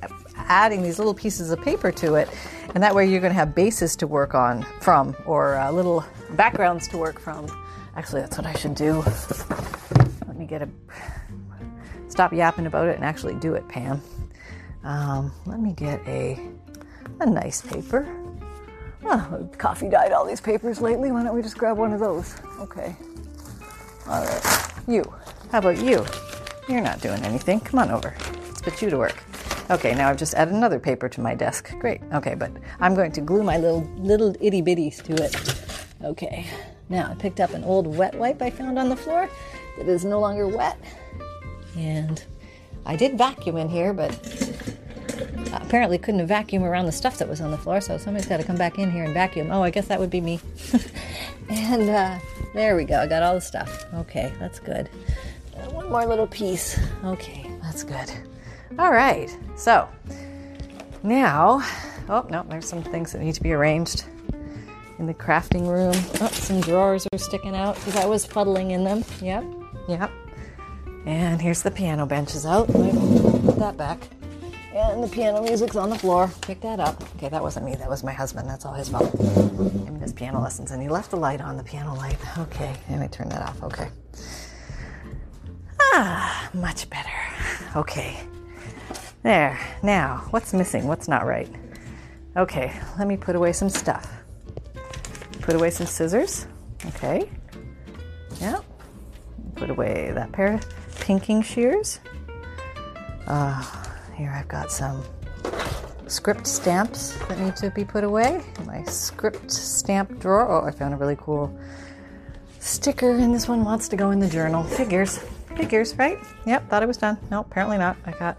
adding 0.48 0.82
these 0.82 0.98
little 0.98 1.14
pieces 1.14 1.50
of 1.50 1.60
paper 1.60 1.92
to 1.92 2.14
it. 2.14 2.28
And 2.74 2.82
that 2.82 2.94
way 2.94 3.06
you're 3.08 3.20
going 3.20 3.32
to 3.32 3.38
have 3.38 3.54
bases 3.54 3.96
to 3.96 4.06
work 4.06 4.34
on 4.34 4.62
from 4.80 5.16
or 5.26 5.56
uh, 5.56 5.70
little 5.70 6.04
backgrounds 6.30 6.88
to 6.88 6.98
work 6.98 7.18
from. 7.18 7.46
Actually, 7.96 8.22
that's 8.22 8.36
what 8.36 8.46
I 8.46 8.52
should 8.54 8.74
do. 8.74 9.02
Let 10.26 10.36
me 10.36 10.46
get 10.46 10.62
a 10.62 10.68
stop 12.08 12.32
yapping 12.32 12.66
about 12.66 12.88
it 12.88 12.96
and 12.96 13.04
actually 13.04 13.34
do 13.34 13.54
it, 13.54 13.66
Pam. 13.68 14.00
Um, 14.84 15.32
let 15.46 15.60
me 15.60 15.72
get 15.72 16.00
a 16.06 16.38
a 17.20 17.26
nice 17.26 17.60
paper. 17.60 18.08
Oh, 19.04 19.48
coffee 19.58 19.88
dyed 19.88 20.12
all 20.12 20.24
these 20.26 20.40
papers 20.40 20.80
lately. 20.80 21.10
Why 21.12 21.22
don't 21.22 21.34
we 21.34 21.42
just 21.42 21.58
grab 21.58 21.76
one 21.78 21.92
of 21.92 22.00
those? 22.00 22.36
Okay. 22.60 22.96
All 24.06 24.24
right. 24.24 24.72
You. 24.86 25.04
How 25.50 25.58
about 25.58 25.78
you? 25.78 26.04
You're 26.68 26.80
not 26.80 27.00
doing 27.00 27.22
anything. 27.24 27.60
Come 27.60 27.80
on 27.80 27.90
over. 27.90 28.14
Let's 28.20 28.60
put 28.60 28.82
you 28.82 28.90
to 28.90 28.98
work. 28.98 29.16
Okay, 29.70 29.94
now 29.94 30.08
I've 30.08 30.16
just 30.16 30.34
added 30.34 30.54
another 30.54 30.78
paper 30.78 31.08
to 31.08 31.20
my 31.20 31.34
desk. 31.34 31.78
Great. 31.78 32.00
Okay, 32.12 32.34
but 32.34 32.50
I'm 32.80 32.94
going 32.94 33.12
to 33.12 33.20
glue 33.20 33.42
my 33.42 33.58
little 33.58 33.82
little 33.96 34.34
itty 34.40 34.62
bitties 34.62 35.02
to 35.04 35.14
it. 35.22 35.57
Okay. 36.02 36.46
Now 36.88 37.10
I 37.10 37.14
picked 37.14 37.40
up 37.40 37.52
an 37.52 37.64
old 37.64 37.86
wet 37.86 38.14
wipe 38.14 38.40
I 38.40 38.50
found 38.50 38.78
on 38.78 38.88
the 38.88 38.96
floor 38.96 39.28
that 39.76 39.88
is 39.88 40.04
no 40.04 40.20
longer 40.20 40.46
wet. 40.46 40.78
And 41.76 42.22
I 42.86 42.96
did 42.96 43.18
vacuum 43.18 43.56
in 43.56 43.68
here, 43.68 43.92
but 43.92 44.12
apparently 45.52 45.98
couldn't 45.98 46.26
vacuum 46.26 46.64
around 46.64 46.86
the 46.86 46.92
stuff 46.92 47.18
that 47.18 47.28
was 47.28 47.40
on 47.40 47.50
the 47.50 47.58
floor, 47.58 47.80
so 47.80 47.98
somebody's 47.98 48.28
got 48.28 48.38
to 48.38 48.44
come 48.44 48.56
back 48.56 48.78
in 48.78 48.90
here 48.90 49.04
and 49.04 49.12
vacuum. 49.12 49.50
Oh, 49.50 49.62
I 49.62 49.70
guess 49.70 49.86
that 49.88 50.00
would 50.00 50.10
be 50.10 50.20
me. 50.20 50.40
and 51.50 51.90
uh, 51.90 52.18
there 52.54 52.76
we 52.76 52.84
go. 52.84 53.00
I 53.00 53.06
got 53.06 53.22
all 53.22 53.34
the 53.34 53.40
stuff. 53.40 53.84
Okay, 53.94 54.32
that's 54.38 54.60
good. 54.60 54.88
One 55.70 55.90
more 55.90 56.06
little 56.06 56.26
piece. 56.26 56.78
Okay, 57.04 57.50
that's 57.62 57.84
good. 57.84 58.10
All 58.78 58.92
right, 58.92 59.28
so 59.56 59.88
now, 61.02 61.62
oh 62.08 62.26
no, 62.30 62.44
there's 62.48 62.68
some 62.68 62.82
things 62.82 63.12
that 63.12 63.20
need 63.20 63.34
to 63.34 63.42
be 63.42 63.52
arranged 63.52 64.04
in 64.98 65.06
the 65.06 65.14
crafting 65.14 65.68
room. 65.68 65.94
Oh, 66.20 66.28
some 66.28 66.60
drawers 66.60 67.06
are 67.12 67.18
sticking 67.18 67.54
out 67.54 67.76
because 67.76 67.96
I 67.96 68.06
was 68.06 68.24
fuddling 68.24 68.72
in 68.72 68.84
them. 68.84 69.04
Yep. 69.20 69.44
Yep. 69.88 70.10
And 71.06 71.40
here's 71.40 71.62
the 71.62 71.70
piano 71.70 72.06
benches 72.06 72.44
out. 72.44 72.66
Put 72.66 73.58
that 73.58 73.76
back. 73.76 73.98
And 74.74 75.02
the 75.02 75.08
piano 75.08 75.42
music's 75.42 75.76
on 75.76 75.90
the 75.90 75.98
floor. 75.98 76.30
Pick 76.42 76.60
that 76.60 76.78
up. 76.78 77.02
Okay, 77.16 77.28
that 77.28 77.42
wasn't 77.42 77.66
me. 77.66 77.74
That 77.74 77.88
was 77.88 78.04
my 78.04 78.12
husband. 78.12 78.48
That's 78.48 78.64
all 78.64 78.74
his 78.74 78.88
fault. 78.88 79.12
Him 79.18 79.86
and 79.86 80.02
his 80.02 80.12
piano 80.12 80.40
lessons. 80.40 80.70
And 80.70 80.82
he 80.82 80.88
left 80.88 81.10
the 81.10 81.16
light 81.16 81.40
on, 81.40 81.56
the 81.56 81.64
piano 81.64 81.94
light. 81.94 82.18
Okay, 82.38 82.74
and 82.88 83.02
I 83.02 83.06
turned 83.08 83.32
that 83.32 83.42
off. 83.42 83.62
Okay. 83.62 83.88
Ah, 85.80 86.50
much 86.54 86.88
better. 86.90 87.10
Okay. 87.74 88.20
There. 89.22 89.58
Now, 89.82 90.26
what's 90.30 90.52
missing? 90.52 90.86
What's 90.86 91.08
not 91.08 91.26
right? 91.26 91.48
Okay, 92.36 92.72
let 92.98 93.08
me 93.08 93.16
put 93.16 93.34
away 93.34 93.52
some 93.52 93.68
stuff. 93.68 94.17
Put 95.48 95.56
away 95.56 95.70
some 95.70 95.86
scissors. 95.86 96.46
Okay. 96.88 97.26
Yep. 98.38 98.62
Put 99.56 99.70
away 99.70 100.12
that 100.14 100.30
pair 100.30 100.52
of 100.52 101.00
pinking 101.00 101.40
shears. 101.40 102.00
Uh, 103.26 103.86
here 104.14 104.30
I've 104.30 104.48
got 104.48 104.70
some 104.70 105.02
script 106.06 106.46
stamps 106.46 107.16
that 107.28 107.38
need 107.40 107.56
to 107.56 107.70
be 107.70 107.82
put 107.82 108.04
away. 108.04 108.42
My 108.66 108.82
script 108.82 109.50
stamp 109.50 110.20
drawer. 110.20 110.46
Oh, 110.50 110.68
I 110.68 110.70
found 110.70 110.92
a 110.92 110.98
really 110.98 111.16
cool 111.16 111.58
sticker, 112.60 113.12
and 113.12 113.34
this 113.34 113.48
one 113.48 113.64
wants 113.64 113.88
to 113.88 113.96
go 113.96 114.10
in 114.10 114.18
the 114.18 114.28
journal. 114.28 114.64
Figures. 114.64 115.16
Figures, 115.56 115.96
right? 115.96 116.18
Yep, 116.44 116.68
thought 116.68 116.82
it 116.82 116.86
was 116.86 116.98
done. 116.98 117.16
No, 117.30 117.40
apparently 117.40 117.78
not. 117.78 117.96
I 118.04 118.10
got 118.10 118.36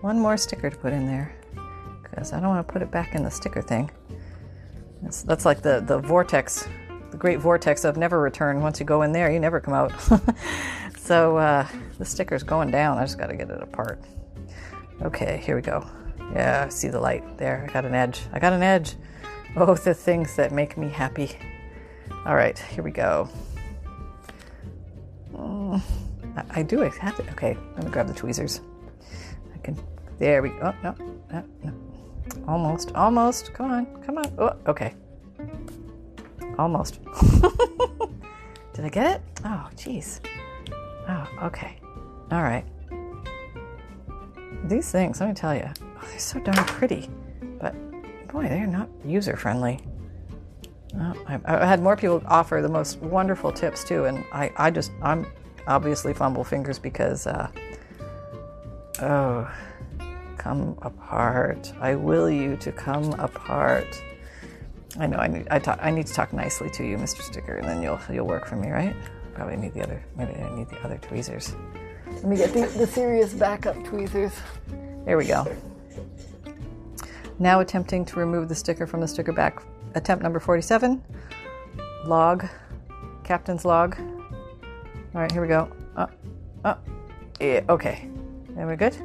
one 0.00 0.18
more 0.18 0.36
sticker 0.36 0.70
to 0.70 0.76
put 0.76 0.92
in 0.92 1.06
there 1.06 1.32
because 2.02 2.32
I 2.32 2.40
don't 2.40 2.48
want 2.48 2.66
to 2.66 2.72
put 2.72 2.82
it 2.82 2.90
back 2.90 3.14
in 3.14 3.22
the 3.22 3.30
sticker 3.30 3.62
thing. 3.62 3.92
That's, 5.02 5.22
that's 5.22 5.44
like 5.44 5.62
the, 5.62 5.82
the 5.86 5.98
vortex, 5.98 6.66
the 7.10 7.16
great 7.16 7.38
vortex 7.38 7.84
of 7.84 7.96
never 7.96 8.20
return. 8.20 8.60
Once 8.60 8.80
you 8.80 8.86
go 8.86 9.02
in 9.02 9.12
there, 9.12 9.30
you 9.30 9.40
never 9.40 9.60
come 9.60 9.74
out. 9.74 9.92
so 10.98 11.36
uh, 11.36 11.66
the 11.98 12.04
sticker's 12.04 12.42
going 12.42 12.70
down. 12.70 12.98
I 12.98 13.04
just 13.04 13.18
got 13.18 13.28
to 13.28 13.36
get 13.36 13.50
it 13.50 13.62
apart. 13.62 14.02
Okay, 15.02 15.40
here 15.44 15.56
we 15.56 15.62
go. 15.62 15.88
Yeah, 16.32 16.64
I 16.66 16.68
see 16.68 16.88
the 16.88 17.00
light 17.00 17.38
there. 17.38 17.64
I 17.68 17.72
got 17.72 17.84
an 17.84 17.94
edge. 17.94 18.22
I 18.32 18.38
got 18.38 18.52
an 18.52 18.62
edge. 18.62 18.96
Oh, 19.56 19.74
the 19.74 19.94
things 19.94 20.36
that 20.36 20.52
make 20.52 20.76
me 20.76 20.88
happy. 20.88 21.38
All 22.26 22.34
right, 22.34 22.58
here 22.58 22.84
we 22.84 22.90
go. 22.90 23.28
Mm. 25.32 25.80
I, 26.50 26.62
do 26.62 26.80
have 26.80 27.18
it. 27.18 27.26
Okay, 27.30 27.56
let 27.74 27.84
me 27.84 27.90
grab 27.90 28.06
the 28.06 28.14
tweezers. 28.14 28.60
I 29.54 29.58
can. 29.58 29.76
There 30.18 30.42
we 30.42 30.50
go. 30.50 30.58
Oh, 30.62 30.74
no, 30.82 30.94
no, 31.32 31.44
no. 31.64 31.87
Almost, 32.48 32.92
almost. 32.94 33.52
Come 33.52 33.70
on, 33.70 34.02
come 34.02 34.16
on. 34.16 34.32
Oh, 34.38 34.56
okay. 34.66 34.94
Almost. 36.58 37.00
Did 38.72 38.86
I 38.86 38.88
get 38.88 39.16
it? 39.16 39.22
Oh, 39.44 39.68
jeez. 39.76 40.20
Oh, 41.08 41.28
okay. 41.42 41.78
All 42.32 42.42
right. 42.42 42.64
These 44.64 44.90
things, 44.90 45.20
let 45.20 45.28
me 45.28 45.34
tell 45.34 45.54
you, 45.54 45.68
oh, 45.82 46.08
they're 46.08 46.18
so 46.18 46.40
darn 46.40 46.56
pretty, 46.64 47.10
but 47.60 47.74
boy, 48.28 48.48
they're 48.48 48.66
not 48.66 48.88
user 49.04 49.36
friendly. 49.36 49.80
Oh, 50.98 51.14
I, 51.26 51.40
I 51.44 51.66
had 51.66 51.82
more 51.82 51.96
people 51.96 52.22
offer 52.26 52.60
the 52.62 52.68
most 52.68 52.98
wonderful 53.00 53.52
tips 53.52 53.84
too, 53.84 54.06
and 54.06 54.24
I, 54.32 54.50
I 54.56 54.70
just, 54.70 54.90
I'm 55.02 55.26
obviously 55.66 56.14
fumble 56.14 56.44
fingers 56.44 56.78
because, 56.78 57.26
uh, 57.26 57.50
oh, 59.02 59.50
come 60.38 60.78
apart. 60.82 61.72
I 61.80 61.94
will 61.94 62.30
you 62.30 62.56
to 62.58 62.72
come 62.72 63.12
apart. 63.14 64.02
I 64.98 65.06
know 65.06 65.18
I 65.18 65.26
need, 65.26 65.46
I, 65.50 65.58
talk, 65.58 65.78
I 65.82 65.90
need 65.90 66.06
to 66.06 66.14
talk 66.14 66.32
nicely 66.32 66.70
to 66.70 66.84
you, 66.84 66.96
Mr. 66.96 67.22
Sticker, 67.22 67.56
and 67.56 67.68
then 67.68 67.82
you'll, 67.82 68.00
you'll 68.10 68.26
work 68.26 68.46
for 68.46 68.56
me, 68.56 68.70
right? 68.70 68.96
Probably 69.34 69.56
need 69.56 69.74
the 69.74 69.82
other, 69.82 70.02
maybe 70.16 70.32
I 70.34 70.56
need 70.56 70.68
the 70.68 70.80
other 70.82 70.98
tweezers. 70.98 71.54
Let 72.06 72.24
me 72.24 72.36
get 72.36 72.52
the, 72.52 72.66
the 72.78 72.86
serious 72.86 73.34
backup 73.34 73.82
tweezers. 73.84 74.32
There 75.04 75.16
we 75.16 75.26
go. 75.26 75.46
Now 77.38 77.60
attempting 77.60 78.04
to 78.06 78.18
remove 78.18 78.48
the 78.48 78.54
sticker 78.54 78.86
from 78.86 79.00
the 79.00 79.08
sticker 79.08 79.32
back. 79.32 79.62
Attempt 79.94 80.22
number 80.22 80.40
47. 80.40 81.02
Log. 82.04 82.46
Captain's 83.22 83.64
log. 83.64 83.96
All 83.98 85.20
right, 85.20 85.30
here 85.30 85.42
we 85.42 85.48
go. 85.48 85.70
Uh, 85.96 86.06
uh, 86.64 86.74
yeah, 87.40 87.60
okay. 87.68 88.08
Are 88.56 88.66
we 88.66 88.76
good? 88.76 88.96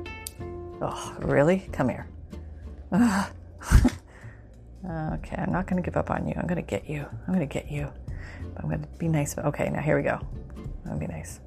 Oh, 0.85 1.15
really? 1.19 1.69
Come 1.71 1.87
here. 1.87 2.07
okay, 2.93 3.25
I'm 4.85 5.51
not 5.51 5.65
going 5.65 5.81
to 5.81 5.85
give 5.85 5.95
up 5.95 6.11
on 6.11 6.27
you. 6.27 6.33
I'm 6.35 6.45
going 6.45 6.61
to 6.61 6.69
get 6.69 6.89
you. 6.89 7.05
I'm 7.25 7.33
going 7.33 7.47
to 7.47 7.53
get 7.53 7.71
you. 7.71 7.89
I'm 8.57 8.67
going 8.67 8.81
to 8.81 8.87
be 8.99 9.07
nice. 9.07 9.37
Okay, 9.37 9.69
now 9.69 9.79
here 9.79 9.95
we 9.95 10.03
go. 10.03 10.19
To 10.85 10.95
be 10.97 11.07
nice. 11.07 11.39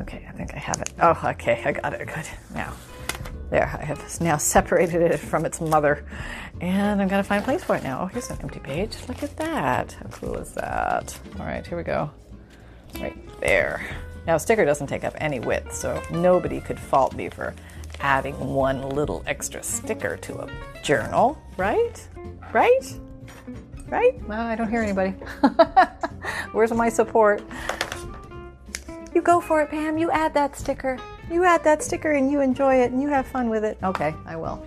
Okay, 0.00 0.26
I 0.28 0.32
think 0.32 0.52
I 0.54 0.58
have 0.58 0.82
it. 0.82 0.92
Oh, 1.00 1.18
okay, 1.24 1.62
I 1.64 1.72
got 1.72 1.94
it. 1.94 2.06
Good. 2.06 2.28
Now, 2.54 2.74
there, 3.48 3.64
I 3.64 3.84
have 3.84 4.20
now 4.20 4.36
separated 4.36 5.00
it 5.00 5.18
from 5.18 5.46
its 5.46 5.62
mother. 5.62 6.04
And 6.60 7.00
I'm 7.00 7.08
going 7.08 7.22
to 7.22 7.28
find 7.28 7.42
a 7.42 7.44
place 7.44 7.64
for 7.64 7.74
it 7.74 7.82
now. 7.82 8.02
Oh, 8.02 8.06
here's 8.06 8.28
an 8.30 8.38
empty 8.42 8.60
page. 8.60 8.98
Look 9.08 9.22
at 9.22 9.34
that. 9.38 9.92
How 9.94 10.08
cool 10.10 10.36
is 10.36 10.52
that? 10.52 11.18
All 11.40 11.46
right, 11.46 11.66
here 11.66 11.78
we 11.78 11.84
go 11.84 12.10
right 13.00 13.40
there. 13.40 13.84
Now, 14.26 14.36
sticker 14.36 14.66
doesn't 14.66 14.88
take 14.88 15.04
up 15.04 15.14
any 15.16 15.40
width, 15.40 15.74
so 15.74 16.02
nobody 16.10 16.60
could 16.60 16.78
fault 16.78 17.14
me 17.14 17.30
for 17.30 17.54
adding 18.00 18.38
one 18.38 18.88
little 18.88 19.22
extra 19.26 19.62
sticker 19.62 20.16
to 20.18 20.40
a 20.40 20.50
journal, 20.82 21.38
right? 21.56 22.06
Right? 22.52 22.94
Right? 23.88 24.28
Well, 24.28 24.40
I 24.40 24.54
don't 24.54 24.70
hear 24.70 24.82
anybody. 24.82 25.10
Where's 26.52 26.72
my 26.72 26.88
support? 26.88 27.42
You 29.14 29.22
go 29.22 29.40
for 29.40 29.62
it, 29.62 29.70
Pam. 29.70 29.98
You 29.98 30.10
add 30.10 30.34
that 30.34 30.56
sticker. 30.56 30.98
You 31.30 31.44
add 31.44 31.64
that 31.64 31.82
sticker 31.82 32.12
and 32.12 32.30
you 32.30 32.40
enjoy 32.40 32.76
it 32.76 32.92
and 32.92 33.02
you 33.02 33.08
have 33.08 33.26
fun 33.26 33.48
with 33.50 33.64
it. 33.64 33.78
Okay, 33.82 34.14
I 34.26 34.36
will. 34.36 34.64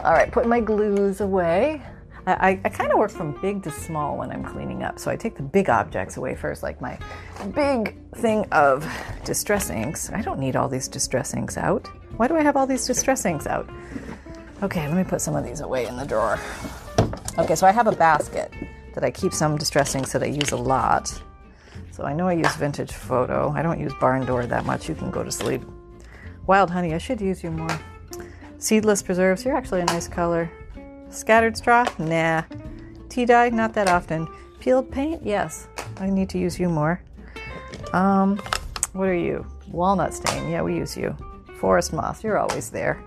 All 0.00 0.12
right, 0.12 0.30
put 0.30 0.46
my 0.46 0.60
glues 0.60 1.20
away. 1.20 1.82
I, 2.26 2.60
I 2.64 2.68
kind 2.68 2.92
of 2.92 2.98
work 2.98 3.10
from 3.10 3.40
big 3.40 3.62
to 3.64 3.70
small 3.70 4.16
when 4.16 4.30
I'm 4.30 4.44
cleaning 4.44 4.84
up. 4.84 4.98
So 4.98 5.10
I 5.10 5.16
take 5.16 5.34
the 5.34 5.42
big 5.42 5.68
objects 5.68 6.16
away 6.16 6.36
first, 6.36 6.62
like 6.62 6.80
my 6.80 6.98
big 7.52 7.96
thing 8.14 8.46
of 8.52 8.86
distress 9.24 9.70
inks. 9.70 10.10
I 10.10 10.22
don't 10.22 10.38
need 10.38 10.54
all 10.54 10.68
these 10.68 10.86
distress 10.86 11.34
inks 11.34 11.56
out. 11.56 11.88
Why 12.16 12.28
do 12.28 12.36
I 12.36 12.42
have 12.42 12.56
all 12.56 12.66
these 12.66 12.86
distress 12.86 13.24
inks 13.24 13.46
out? 13.46 13.68
Okay, 14.62 14.86
let 14.86 14.96
me 14.96 15.02
put 15.02 15.20
some 15.20 15.34
of 15.34 15.44
these 15.44 15.60
away 15.60 15.86
in 15.86 15.96
the 15.96 16.04
drawer. 16.04 16.38
Okay, 17.38 17.56
so 17.56 17.66
I 17.66 17.72
have 17.72 17.88
a 17.88 17.92
basket 17.92 18.52
that 18.94 19.02
I 19.02 19.10
keep 19.10 19.32
some 19.32 19.56
distress 19.56 19.94
inks 19.96 20.12
that 20.12 20.22
I 20.22 20.26
use 20.26 20.52
a 20.52 20.56
lot. 20.56 21.20
So 21.90 22.04
I 22.04 22.12
know 22.12 22.28
I 22.28 22.34
use 22.34 22.54
vintage 22.56 22.92
photo. 22.92 23.50
I 23.50 23.62
don't 23.62 23.80
use 23.80 23.92
barn 24.00 24.24
door 24.24 24.46
that 24.46 24.64
much. 24.64 24.88
You 24.88 24.94
can 24.94 25.10
go 25.10 25.24
to 25.24 25.32
sleep. 25.32 25.62
Wild 26.46 26.70
honey, 26.70 26.94
I 26.94 26.98
should 26.98 27.20
use 27.20 27.42
you 27.42 27.50
more. 27.50 27.80
Seedless 28.58 29.02
preserves, 29.02 29.44
you're 29.44 29.56
actually 29.56 29.80
a 29.80 29.86
nice 29.86 30.06
color. 30.06 30.48
Scattered 31.12 31.56
straw? 31.56 31.84
Nah. 31.98 32.42
Tea 33.08 33.26
dye? 33.26 33.50
Not 33.50 33.74
that 33.74 33.88
often. 33.88 34.26
Peeled 34.60 34.90
paint? 34.90 35.22
Yes. 35.24 35.68
I 35.98 36.08
need 36.08 36.30
to 36.30 36.38
use 36.38 36.58
you 36.58 36.68
more. 36.68 37.02
Um, 37.92 38.38
what 38.94 39.08
are 39.08 39.14
you? 39.14 39.46
Walnut 39.68 40.14
stain? 40.14 40.50
Yeah, 40.50 40.62
we 40.62 40.74
use 40.74 40.96
you. 40.96 41.14
Forest 41.58 41.92
moss? 41.92 42.24
You're 42.24 42.38
always 42.38 42.70
there. 42.70 43.02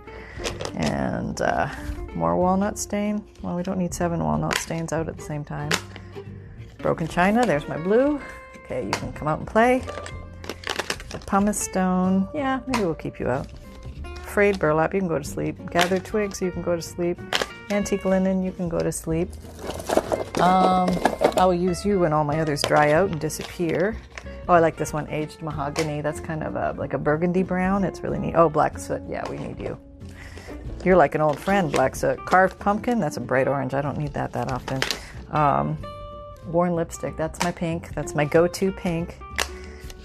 And 0.75 1.41
uh, 1.41 1.67
more 2.13 2.37
walnut 2.37 2.77
stain? 2.77 3.23
Well, 3.41 3.55
we 3.55 3.63
don't 3.63 3.79
need 3.79 3.93
seven 3.93 4.23
walnut 4.23 4.57
stains 4.59 4.93
out 4.93 5.09
at 5.09 5.17
the 5.17 5.23
same 5.23 5.43
time. 5.43 5.71
Broken 6.77 7.07
china? 7.07 7.45
There's 7.45 7.67
my 7.67 7.77
blue. 7.77 8.21
Okay, 8.65 8.85
you 8.85 8.91
can 8.91 9.11
come 9.13 9.27
out 9.27 9.39
and 9.39 9.47
play. 9.47 9.79
The 11.09 11.19
pumice 11.25 11.59
stone? 11.59 12.27
Yeah, 12.33 12.59
maybe 12.67 12.85
we'll 12.85 12.93
keep 12.93 13.19
you 13.19 13.29
out. 13.29 13.47
Frayed 14.25 14.59
burlap? 14.59 14.93
You 14.93 14.99
can 14.99 15.09
go 15.09 15.17
to 15.17 15.23
sleep. 15.23 15.57
Gathered 15.71 16.05
twigs? 16.05 16.41
You 16.41 16.51
can 16.51 16.61
go 16.61 16.75
to 16.75 16.81
sleep. 16.81 17.19
Antique 17.71 18.05
linen, 18.05 18.43
you 18.43 18.51
can 18.51 18.69
go 18.69 18.79
to 18.79 18.91
sleep. 18.91 19.29
Um, 20.41 20.89
I 21.37 21.45
will 21.45 21.53
use 21.53 21.85
you 21.85 21.99
when 21.99 22.13
all 22.13 22.23
my 22.23 22.39
others 22.39 22.61
dry 22.61 22.91
out 22.91 23.09
and 23.09 23.19
disappear. 23.19 23.97
Oh, 24.47 24.53
I 24.53 24.59
like 24.59 24.77
this 24.77 24.93
one, 24.93 25.09
aged 25.09 25.41
mahogany. 25.41 26.01
That's 26.01 26.19
kind 26.19 26.43
of 26.43 26.55
a, 26.55 26.75
like 26.77 26.93
a 26.93 26.97
burgundy 26.97 27.41
brown. 27.41 27.83
It's 27.83 28.01
really 28.01 28.19
neat. 28.19 28.35
Oh, 28.35 28.49
black 28.49 28.77
soot. 28.77 29.01
Yeah, 29.09 29.27
we 29.29 29.37
need 29.37 29.59
you. 29.59 29.77
You're 30.83 30.95
like 30.97 31.15
an 31.15 31.21
old 31.21 31.39
friend, 31.39 31.71
black 31.71 31.95
soot. 31.95 32.23
Carved 32.25 32.59
pumpkin. 32.59 32.99
That's 32.99 33.17
a 33.17 33.21
bright 33.21 33.47
orange. 33.47 33.73
I 33.73 33.81
don't 33.81 33.97
need 33.97 34.13
that 34.13 34.31
that 34.33 34.51
often. 34.51 34.81
Um, 35.31 35.77
worn 36.47 36.75
lipstick. 36.75 37.17
That's 37.17 37.41
my 37.43 37.51
pink. 37.51 37.95
That's 37.95 38.13
my 38.13 38.25
go-to 38.25 38.71
pink. 38.71 39.17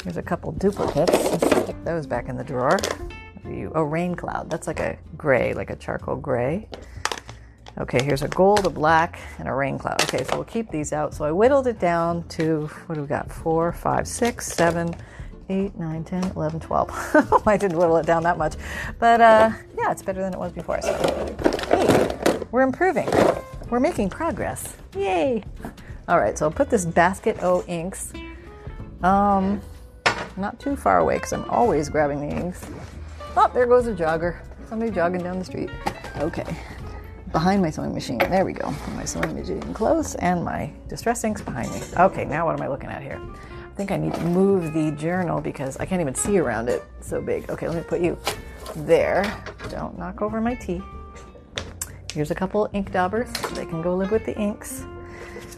Here's 0.03 0.17
a 0.17 0.23
couple 0.23 0.53
duplicates. 0.53 1.13
Let's 1.13 1.63
stick 1.65 1.85
those 1.85 2.07
back 2.07 2.31
in 2.31 2.37
the 2.37 2.45
drawer. 2.45 2.79
You, 3.45 3.73
Oh, 3.75 3.83
rain 3.83 4.15
cloud. 4.15 4.49
That's 4.49 4.67
like 4.67 4.81
a 4.81 4.97
gray, 5.19 5.53
like 5.53 5.69
a 5.69 5.77
charcoal 5.77 6.17
gray. 6.17 6.67
Okay, 7.79 8.03
here's 8.03 8.23
a 8.23 8.29
gold, 8.29 8.67
a 8.67 8.71
black, 8.71 9.19
and 9.39 9.49
a 9.49 9.53
rain 9.53 9.79
cloud. 9.79 10.03
Okay, 10.03 10.25
so 10.25 10.37
we'll 10.37 10.45
keep 10.45 10.71
these 10.71 10.93
out. 10.93 11.15
So 11.15 11.25
I 11.25 11.33
whittled 11.33 11.67
it 11.67 11.79
down 11.79 12.25
to, 12.29 12.67
what 12.87 12.97
do 12.97 13.03
we 13.03 13.07
got? 13.07 13.31
Four, 13.31 13.73
five, 13.73 14.07
six, 14.07 14.53
seven, 14.53 14.95
eight, 15.49 15.77
nine, 15.79 16.05
10, 16.05 16.33
11, 16.37 16.61
12. 16.61 17.43
I 17.47 17.57
didn't 17.57 17.79
whittle 17.79 17.97
it 17.97 18.07
down 18.07 18.23
that 18.23 18.39
much. 18.39 18.55
But 18.99 19.21
uh, 19.21 19.51
yeah, 19.77 19.91
it's 19.91 20.03
better 20.03 20.21
than 20.21 20.33
it 20.33 20.39
was 20.39 20.53
before. 20.53 20.81
So, 20.83 21.37
hey, 21.69 22.41
we're 22.51 22.63
improving. 22.63 23.09
We're 23.69 23.81
making 23.81 24.11
progress. 24.11 24.77
Yay. 24.97 25.45
All 26.09 26.19
right, 26.19 26.37
so 26.37 26.47
I'll 26.47 26.53
put 26.53 26.71
this 26.71 26.85
basket 26.85 27.39
O 27.43 27.65
inks. 27.67 28.13
Um, 29.03 29.61
not 30.37 30.59
too 30.59 30.77
far 30.77 30.99
away 30.99 31.17
because 31.17 31.33
I'm 31.33 31.49
always 31.51 31.89
grabbing 31.89 32.21
the 32.21 32.35
inks. 32.35 32.67
Oh, 33.37 33.51
there 33.55 33.67
goes 33.67 33.87
a 33.87 33.93
jogger. 33.93 34.41
Somebody 34.69 34.91
jogging 34.91 35.23
down 35.23 35.39
the 35.39 35.45
street. 35.45 35.71
Okay, 36.19 36.45
behind 37.33 37.63
my 37.63 37.71
sewing 37.71 37.95
machine. 37.95 38.19
There 38.19 38.45
we 38.45 38.53
go. 38.53 38.71
My 38.95 39.05
sewing 39.05 39.35
machine 39.35 39.61
close 39.75 40.15
and 40.17 40.45
my 40.45 40.73
distress 40.89 41.25
inks 41.25 41.41
behind 41.41 41.71
me. 41.73 41.81
Okay, 41.97 42.25
now 42.25 42.47
what 42.47 42.59
am 42.59 42.63
I 42.63 42.69
looking 42.69 42.91
at 42.91 43.03
here? 43.03 43.21
I 43.21 43.75
think 43.77 43.93
I 43.93 43.97
need 43.97 44.15
to 44.15 44.21
move 44.23 44.73
the 44.73 44.91
journal 44.93 45.41
because 45.41 45.77
I 45.79 45.87
can't 45.87 46.01
even 46.01 46.15
see 46.15 46.39
around 46.39 46.69
it. 46.69 46.83
So 47.01 47.21
big. 47.21 47.49
Okay, 47.51 47.69
let 47.69 47.77
me 47.77 47.83
put 47.83 48.01
you 48.01 48.19
there. 48.77 49.23
Don't 49.71 49.99
knock 49.99 50.23
over 50.23 50.41
my 50.41 50.55
tea. 50.55 50.83
Here's 52.13 52.31
a 52.31 52.35
couple 52.35 52.69
ink 52.73 52.93
daubers. 52.93 53.31
They 53.55 53.65
can 53.65 53.83
go 53.83 53.95
live 53.95 54.11
with 54.11 54.27
the 54.27 54.37
inks. 54.37 54.85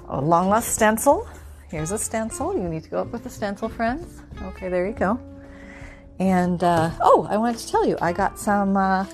A 0.09 0.21
long 0.21 0.49
lost 0.49 0.75
stencil. 0.75 1.27
Here's 1.69 1.91
a 1.91 1.99
stencil. 1.99 2.55
You 2.55 2.69
need 2.69 2.85
to 2.85 2.91
go 2.91 2.99
up 2.99 3.13
with 3.13 3.25
the 3.25 3.31
stencil, 3.31 3.69
friends. 3.69 4.21
Okay, 4.43 4.69
there 4.69 4.87
you 4.87 4.93
go. 4.93 5.19
And 6.19 6.63
uh, 6.63 6.91
oh, 7.01 7.27
I 7.31 7.39
wanted 7.39 7.59
to 7.59 7.69
tell 7.69 7.87
you, 7.87 7.97
I 8.03 8.13
got 8.13 8.39
some. 8.39 8.77
Uh, 8.77 9.07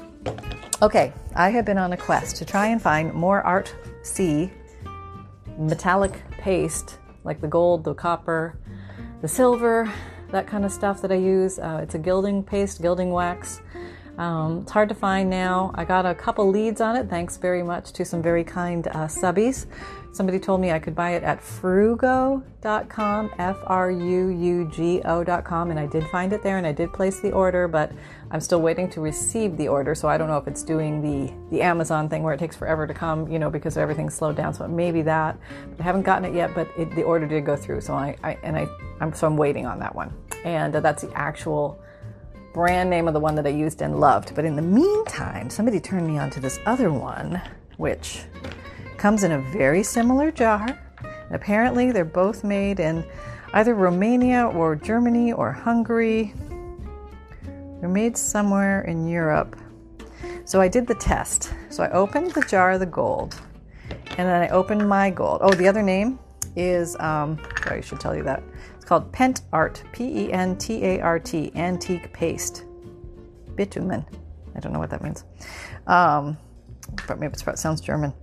okay, 0.80 1.12
I 1.34 1.50
have 1.50 1.64
been 1.64 1.78
on 1.78 1.92
a 1.92 1.96
quest 1.96 2.36
to 2.36 2.44
try 2.44 2.68
and 2.68 2.80
find 2.80 3.12
more 3.12 3.42
Art 3.42 3.74
C 4.02 4.50
metallic 5.58 6.22
paste, 6.30 6.98
like 7.24 7.40
the 7.40 7.48
gold, 7.48 7.84
the 7.84 7.94
copper, 7.94 8.58
the 9.20 9.28
silver, 9.28 9.92
that 10.30 10.46
kind 10.46 10.64
of 10.64 10.70
stuff 10.70 11.02
that 11.02 11.10
I 11.10 11.16
use. 11.16 11.58
Uh, 11.58 11.80
it's 11.82 11.94
a 11.94 11.98
gilding 11.98 12.42
paste, 12.42 12.80
gilding 12.80 13.10
wax. 13.10 13.60
Um, 14.18 14.62
it's 14.62 14.72
hard 14.72 14.88
to 14.88 14.96
find 14.96 15.30
now. 15.30 15.70
I 15.76 15.84
got 15.84 16.04
a 16.04 16.14
couple 16.14 16.48
leads 16.50 16.80
on 16.80 16.96
it, 16.96 17.08
thanks 17.08 17.36
very 17.36 17.62
much 17.62 17.92
to 17.92 18.04
some 18.04 18.20
very 18.20 18.42
kind 18.42 18.88
uh, 18.88 19.06
subbies. 19.06 19.66
Somebody 20.10 20.40
told 20.40 20.60
me 20.60 20.72
I 20.72 20.80
could 20.80 20.96
buy 20.96 21.10
it 21.12 21.22
at 21.22 21.40
fruugo.com, 21.40 23.30
F 23.38 23.56
R 23.66 23.90
U 23.92 24.28
U 24.28 24.70
G 24.74 25.00
O.com, 25.04 25.70
and 25.70 25.78
I 25.78 25.86
did 25.86 26.04
find 26.08 26.32
it 26.32 26.42
there 26.42 26.58
and 26.58 26.66
I 26.66 26.72
did 26.72 26.92
place 26.92 27.20
the 27.20 27.30
order, 27.30 27.68
but 27.68 27.92
I'm 28.32 28.40
still 28.40 28.60
waiting 28.60 28.90
to 28.90 29.00
receive 29.00 29.56
the 29.56 29.68
order, 29.68 29.94
so 29.94 30.08
I 30.08 30.18
don't 30.18 30.26
know 30.26 30.38
if 30.38 30.48
it's 30.48 30.64
doing 30.64 31.00
the, 31.00 31.32
the 31.50 31.62
Amazon 31.62 32.08
thing 32.08 32.24
where 32.24 32.34
it 32.34 32.38
takes 32.38 32.56
forever 32.56 32.88
to 32.88 32.94
come, 32.94 33.30
you 33.30 33.38
know, 33.38 33.50
because 33.50 33.76
everything's 33.76 34.14
slowed 34.14 34.34
down. 34.34 34.52
So 34.52 34.64
it 34.64 34.70
may 34.70 34.90
be 34.90 35.02
that. 35.02 35.38
I 35.78 35.82
haven't 35.84 36.02
gotten 36.02 36.24
it 36.24 36.34
yet, 36.34 36.54
but 36.56 36.68
it, 36.76 36.92
the 36.96 37.04
order 37.04 37.26
did 37.28 37.46
go 37.46 37.54
through, 37.54 37.82
so 37.82 37.94
I, 37.94 38.16
I 38.24 38.36
and 38.42 38.56
I, 38.56 38.66
I'm 39.00 39.12
so 39.14 39.28
I'm 39.28 39.36
waiting 39.36 39.66
on 39.66 39.78
that 39.78 39.94
one, 39.94 40.12
and 40.44 40.74
uh, 40.74 40.80
that's 40.80 41.02
the 41.02 41.12
actual 41.12 41.78
brand 42.58 42.90
name 42.90 43.06
of 43.06 43.14
the 43.14 43.20
one 43.20 43.36
that 43.36 43.46
I 43.46 43.50
used 43.50 43.82
and 43.82 44.00
loved. 44.00 44.34
But 44.34 44.44
in 44.44 44.56
the 44.56 44.62
meantime, 44.62 45.48
somebody 45.48 45.78
turned 45.78 46.08
me 46.08 46.18
on 46.18 46.28
to 46.30 46.40
this 46.40 46.58
other 46.66 46.90
one, 46.90 47.40
which 47.76 48.24
comes 48.96 49.22
in 49.22 49.30
a 49.30 49.38
very 49.52 49.84
similar 49.84 50.32
jar. 50.32 50.66
And 50.98 51.36
apparently, 51.36 51.92
they're 51.92 52.04
both 52.04 52.42
made 52.42 52.80
in 52.80 53.04
either 53.54 53.76
Romania 53.76 54.48
or 54.48 54.74
Germany 54.74 55.32
or 55.32 55.52
Hungary. 55.52 56.34
They're 57.78 57.88
made 57.88 58.16
somewhere 58.16 58.80
in 58.80 59.06
Europe. 59.06 59.54
So 60.44 60.60
I 60.60 60.66
did 60.66 60.88
the 60.88 60.96
test. 60.96 61.54
So 61.70 61.84
I 61.84 61.90
opened 61.90 62.32
the 62.32 62.42
jar 62.42 62.72
of 62.72 62.80
the 62.80 62.86
gold, 62.86 63.40
and 64.16 64.28
then 64.28 64.42
I 64.42 64.48
opened 64.48 64.88
my 64.88 65.10
gold. 65.10 65.42
Oh, 65.42 65.52
the 65.52 65.68
other 65.68 65.82
name 65.82 66.18
is, 66.56 66.96
um, 66.98 67.38
sorry, 67.62 67.78
I 67.78 67.82
should 67.82 68.00
tell 68.00 68.16
you 68.16 68.24
that 68.24 68.42
called 68.88 69.12
Pent 69.12 69.42
Art, 69.52 69.82
P 69.92 70.24
E 70.24 70.32
N 70.32 70.56
T 70.56 70.82
A 70.82 71.00
R 71.00 71.18
T, 71.18 71.52
antique 71.54 72.10
paste. 72.14 72.64
Bitumen. 73.54 74.02
I 74.56 74.60
don't 74.60 74.72
know 74.72 74.78
what 74.78 74.88
that 74.88 75.02
means. 75.02 75.24
Um, 75.86 76.38
but 77.06 77.20
maybe 77.20 77.34
it 77.34 77.58
sounds 77.58 77.82
German. 77.82 78.14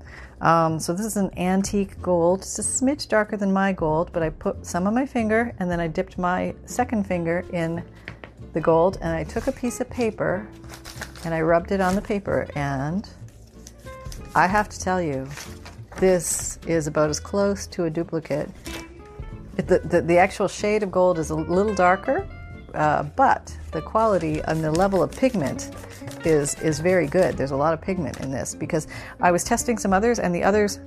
Um, 0.42 0.80
so 0.80 0.92
this 0.92 1.06
is 1.06 1.18
an 1.18 1.30
antique 1.38 2.02
gold. 2.02 2.40
It's 2.40 2.58
a 2.58 2.64
smidge 2.64 3.08
darker 3.08 3.38
than 3.38 3.54
my 3.54 3.74
gold, 3.74 4.10
but 4.12 4.24
I 4.24 4.32
put 4.32 4.66
some 4.66 4.88
on 4.88 4.96
my 4.96 5.06
finger 5.06 5.54
and 5.60 5.70
then 5.70 5.80
I 5.80 5.88
dipped 5.88 6.18
my 6.18 6.56
second 6.66 7.06
finger 7.06 7.46
in 7.54 7.84
the 8.54 8.60
gold 8.60 8.98
and 9.02 9.16
I 9.16 9.24
took 9.24 9.46
a 9.46 9.52
piece 9.52 9.82
of 9.82 9.90
paper 9.92 10.48
and 11.26 11.34
I 11.34 11.42
rubbed 11.42 11.72
it 11.74 11.80
on 11.80 11.94
the 11.94 12.02
paper 12.02 12.48
and 12.56 13.08
I 14.34 14.48
have 14.48 14.68
to 14.70 14.80
tell 14.80 15.00
you, 15.00 15.28
this 15.98 16.58
is 16.66 16.88
about 16.88 17.12
as 17.12 17.20
close 17.20 17.68
to 17.68 17.84
a 17.84 17.90
duplicate 17.90 18.50
the, 19.56 19.80
the, 19.80 20.02
the, 20.02 20.18
actual 20.18 20.48
shade 20.48 20.84
of 20.84 20.92
gold 20.92 21.18
is 21.18 21.30
a 21.30 21.36
little 21.36 21.74
darker, 21.74 22.28
uh, 22.74 23.04
but 23.04 23.56
the 23.72 23.82
quality 23.82 24.42
and 24.42 24.64
the 24.64 24.72
level 24.72 25.02
of 25.02 25.12
pigment 25.12 25.72
is 26.26 26.56
is 26.62 26.80
very 26.80 27.08
good. 27.08 27.38
There's 27.38 27.52
a 27.52 27.56
lot 27.56 27.74
of 27.74 27.82
pigment 27.82 28.20
in 28.20 28.32
this 28.32 28.54
because 28.56 28.88
I 29.22 29.32
was 29.32 29.44
testing 29.44 29.78
some 29.78 29.94
others, 29.94 30.20
and 30.20 30.34
the 30.34 30.44
others 30.44 30.80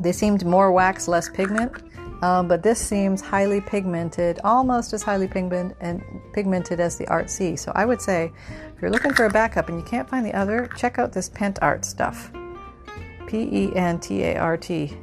they 0.00 0.12
seemed 0.12 0.44
more 0.44 0.72
wax, 0.72 1.08
less 1.08 1.28
pigment. 1.28 1.82
Um, 2.22 2.48
but 2.48 2.62
this 2.62 2.80
seems 2.80 3.20
highly 3.20 3.60
pigmented, 3.60 4.40
almost 4.42 4.94
as 4.94 5.02
highly 5.02 5.28
pigment 5.28 5.76
and 5.80 6.02
pigmented 6.32 6.80
as 6.80 6.96
the 6.96 7.06
Art 7.08 7.28
C. 7.28 7.56
So 7.56 7.72
I 7.74 7.84
would 7.84 8.00
say, 8.00 8.32
if 8.74 8.80
you're 8.80 8.90
looking 8.90 9.12
for 9.12 9.26
a 9.26 9.30
backup 9.30 9.68
and 9.68 9.78
you 9.78 9.84
can't 9.84 10.08
find 10.08 10.24
the 10.24 10.32
other, 10.32 10.68
check 10.78 10.98
out 10.98 11.12
this 11.12 11.28
Pent 11.28 11.58
Art 11.60 11.84
stuff. 11.84 12.32
P 13.26 13.42
E 13.42 13.76
N 13.76 14.00
T 14.00 14.22
A 14.22 14.36
R 14.36 14.56
T 14.56 14.96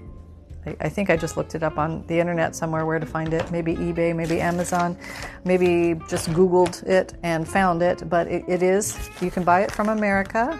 I, 0.65 0.89
think 0.89 1.09
I 1.09 1.17
just 1.17 1.37
looked 1.37 1.55
it 1.55 1.63
up 1.63 1.77
on 1.77 2.05
the 2.07 2.19
internet 2.19 2.55
somewhere 2.55 2.85
where 2.85 2.99
to 2.99 3.05
find 3.05 3.33
it. 3.33 3.51
Maybe 3.51 3.75
eBay, 3.75 4.15
maybe 4.15 4.39
Amazon, 4.39 4.97
maybe 5.43 5.99
just 6.07 6.29
Googled 6.29 6.83
it 6.83 7.13
and 7.23 7.47
found 7.47 7.81
it. 7.81 8.07
But 8.09 8.27
it, 8.27 8.45
it 8.47 8.63
is, 8.63 9.09
you 9.21 9.29
can 9.29 9.43
buy 9.43 9.61
it 9.61 9.71
from 9.71 9.89
America. 9.89 10.59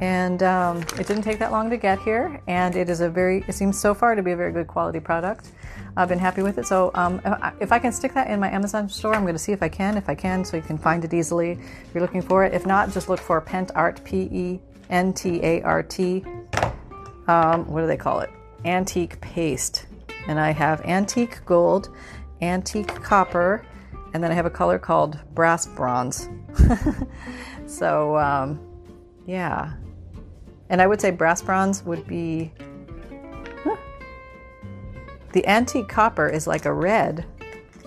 And 0.00 0.42
um, 0.42 0.78
it 0.98 1.06
didn't 1.06 1.22
take 1.22 1.38
that 1.40 1.52
long 1.52 1.68
to 1.68 1.76
get 1.76 1.98
here. 2.00 2.40
And 2.46 2.74
it 2.74 2.88
is 2.88 3.00
a 3.00 3.10
very, 3.10 3.44
it 3.46 3.54
seems 3.54 3.78
so 3.78 3.92
far 3.92 4.14
to 4.14 4.22
be 4.22 4.32
a 4.32 4.36
very 4.36 4.52
good 4.52 4.66
quality 4.66 5.00
product. 5.00 5.50
I've 5.96 6.08
been 6.08 6.18
happy 6.18 6.42
with 6.42 6.56
it. 6.56 6.66
So 6.66 6.90
um, 6.94 7.20
if 7.60 7.72
I 7.72 7.78
can 7.78 7.92
stick 7.92 8.14
that 8.14 8.30
in 8.30 8.40
my 8.40 8.50
Amazon 8.50 8.88
store, 8.88 9.14
I'm 9.14 9.22
going 9.22 9.34
to 9.34 9.38
see 9.38 9.52
if 9.52 9.62
I 9.62 9.68
can. 9.68 9.96
If 9.96 10.08
I 10.08 10.14
can, 10.14 10.44
so 10.44 10.56
you 10.56 10.62
can 10.62 10.78
find 10.78 11.04
it 11.04 11.12
easily 11.12 11.52
if 11.52 11.90
you're 11.92 12.02
looking 12.02 12.22
for 12.22 12.44
it. 12.44 12.54
If 12.54 12.64
not, 12.64 12.90
just 12.92 13.08
look 13.08 13.20
for 13.20 13.40
Pent 13.40 13.72
Art, 13.74 14.02
P 14.04 14.28
E 14.32 14.60
N 14.88 15.12
T 15.12 15.40
A 15.42 15.62
R 15.62 15.82
T. 15.82 16.24
Um, 17.28 17.66
what 17.70 17.82
do 17.82 17.86
they 17.86 17.96
call 17.96 18.20
it? 18.20 18.30
Antique 18.64 19.20
paste. 19.20 19.86
And 20.28 20.38
I 20.38 20.50
have 20.50 20.80
antique 20.82 21.44
gold, 21.44 21.88
antique 22.42 22.94
copper, 23.02 23.64
and 24.12 24.22
then 24.22 24.30
I 24.30 24.34
have 24.34 24.46
a 24.46 24.50
color 24.50 24.78
called 24.78 25.18
brass 25.34 25.66
bronze. 25.66 26.28
so, 27.66 28.16
um, 28.16 28.60
yeah. 29.26 29.72
And 30.68 30.80
I 30.80 30.86
would 30.86 31.00
say 31.00 31.10
brass 31.10 31.42
bronze 31.42 31.82
would 31.84 32.06
be. 32.06 32.52
The 35.32 35.46
antique 35.46 35.88
copper 35.88 36.28
is 36.28 36.48
like 36.48 36.64
a 36.64 36.72
red, 36.72 37.24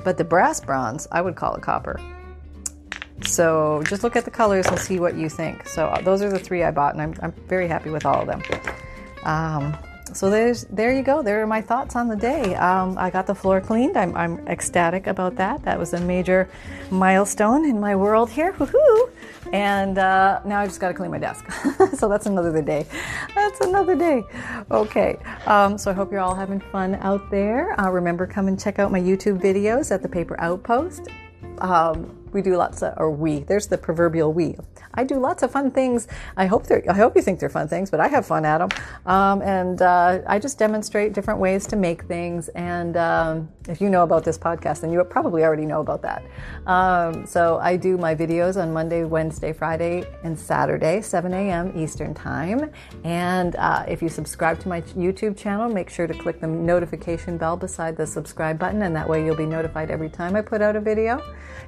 but 0.05 0.17
the 0.17 0.23
brass 0.23 0.61
bronze, 0.61 1.07
I 1.11 1.21
would 1.21 1.35
call 1.35 1.55
it 1.55 1.61
copper. 1.61 1.99
So 3.21 3.83
just 3.85 4.03
look 4.03 4.15
at 4.15 4.25
the 4.25 4.31
colors 4.31 4.65
and 4.67 4.79
see 4.79 4.99
what 4.99 5.15
you 5.15 5.27
think. 5.29 5.67
So 5.67 5.87
uh, 5.87 6.01
those 6.01 6.21
are 6.21 6.29
the 6.29 6.39
three 6.39 6.63
I 6.63 6.71
bought, 6.71 6.93
and 6.93 7.01
I'm, 7.01 7.13
I'm 7.21 7.31
very 7.47 7.67
happy 7.67 7.89
with 7.89 8.05
all 8.05 8.21
of 8.21 8.27
them. 8.27 8.41
Um, 9.23 9.77
so 10.11 10.29
there's 10.29 10.65
there 10.65 10.91
you 10.91 11.01
go. 11.01 11.23
There 11.23 11.41
are 11.41 11.47
my 11.47 11.61
thoughts 11.61 11.95
on 11.95 12.07
the 12.07 12.15
day. 12.15 12.55
Um, 12.55 12.97
I 12.97 13.09
got 13.09 13.25
the 13.25 13.35
floor 13.35 13.61
cleaned. 13.61 13.97
I'm, 13.97 14.15
I'm 14.15 14.45
ecstatic 14.47 15.07
about 15.07 15.35
that. 15.37 15.63
That 15.63 15.79
was 15.79 15.93
a 15.93 15.99
major 16.01 16.49
milestone 16.91 17.65
in 17.65 17.79
my 17.79 17.95
world 17.95 18.29
here. 18.29 18.53
Woohoo! 18.53 19.09
And 19.53 19.97
uh, 19.97 20.41
now 20.45 20.59
I 20.59 20.65
just 20.65 20.79
got 20.79 20.89
to 20.89 20.93
clean 20.93 21.11
my 21.11 21.19
desk. 21.19 21.49
so 21.97 22.09
that's 22.09 22.25
another 22.25 22.61
day. 22.61 22.85
That's 23.35 23.61
another 23.61 23.95
day. 23.95 24.23
Okay. 24.71 25.17
Um, 25.45 25.77
so 25.77 25.91
I 25.91 25.93
hope 25.93 26.11
you're 26.11 26.21
all 26.21 26.35
having 26.35 26.59
fun 26.59 26.95
out 26.95 27.29
there. 27.29 27.79
Uh, 27.79 27.89
remember, 27.89 28.27
come 28.27 28.47
and 28.47 28.59
check 28.59 28.79
out 28.79 28.91
my 28.91 28.99
YouTube 28.99 29.39
videos 29.41 29.91
at 29.91 30.01
the 30.01 30.09
Paper 30.09 30.39
Outpost. 30.39 31.07
Um, 31.59 32.22
we 32.33 32.41
do 32.41 32.55
lots 32.57 32.81
of, 32.81 32.93
or 32.97 33.11
we, 33.11 33.39
there's 33.39 33.67
the 33.67 33.77
proverbial 33.77 34.33
we. 34.33 34.57
I 34.93 35.03
do 35.03 35.15
lots 35.19 35.43
of 35.43 35.51
fun 35.51 35.71
things. 35.71 36.07
I 36.37 36.45
hope 36.45 36.67
they're, 36.67 36.83
I 36.89 36.93
hope 36.93 37.15
you 37.15 37.21
think 37.21 37.39
they're 37.39 37.49
fun 37.49 37.67
things, 37.67 37.89
but 37.89 37.99
I 37.99 38.07
have 38.07 38.25
fun 38.25 38.45
at 38.45 38.59
them. 38.59 38.69
Um, 39.05 39.41
and 39.41 39.81
uh, 39.81 40.19
I 40.27 40.39
just 40.39 40.59
demonstrate 40.59 41.13
different 41.13 41.39
ways 41.39 41.65
to 41.67 41.75
make 41.75 42.03
things. 42.03 42.49
And 42.49 42.95
um, 42.97 43.49
if 43.67 43.81
you 43.81 43.89
know 43.89 44.03
about 44.03 44.23
this 44.23 44.37
podcast, 44.37 44.81
then 44.81 44.91
you 44.91 45.03
probably 45.03 45.43
already 45.43 45.65
know 45.65 45.81
about 45.81 46.01
that. 46.03 46.23
Um, 46.67 47.25
so 47.25 47.57
I 47.57 47.75
do 47.77 47.97
my 47.97 48.13
videos 48.15 48.61
on 48.61 48.73
Monday, 48.73 49.03
Wednesday, 49.03 49.53
Friday, 49.53 50.03
and 50.23 50.37
Saturday, 50.37 51.01
7 51.01 51.33
a.m. 51.33 51.71
Eastern 51.75 52.13
Time. 52.13 52.71
And 53.03 53.55
uh, 53.55 53.85
if 53.87 54.01
you 54.01 54.09
subscribe 54.09 54.59
to 54.61 54.67
my 54.67 54.81
YouTube 54.81 55.37
channel, 55.37 55.69
make 55.69 55.89
sure 55.89 56.07
to 56.07 56.13
click 56.13 56.39
the 56.39 56.47
notification 56.47 57.37
bell 57.37 57.57
beside 57.57 57.97
the 57.97 58.05
subscribe 58.05 58.59
button, 58.59 58.81
and 58.83 58.95
that 58.95 59.07
way 59.07 59.25
you'll 59.25 59.35
be 59.35 59.45
notified 59.45 59.89
every 59.89 60.09
time 60.09 60.35
I 60.35 60.41
put 60.41 60.61
out 60.61 60.75
a 60.75 60.81
video. 60.81 61.21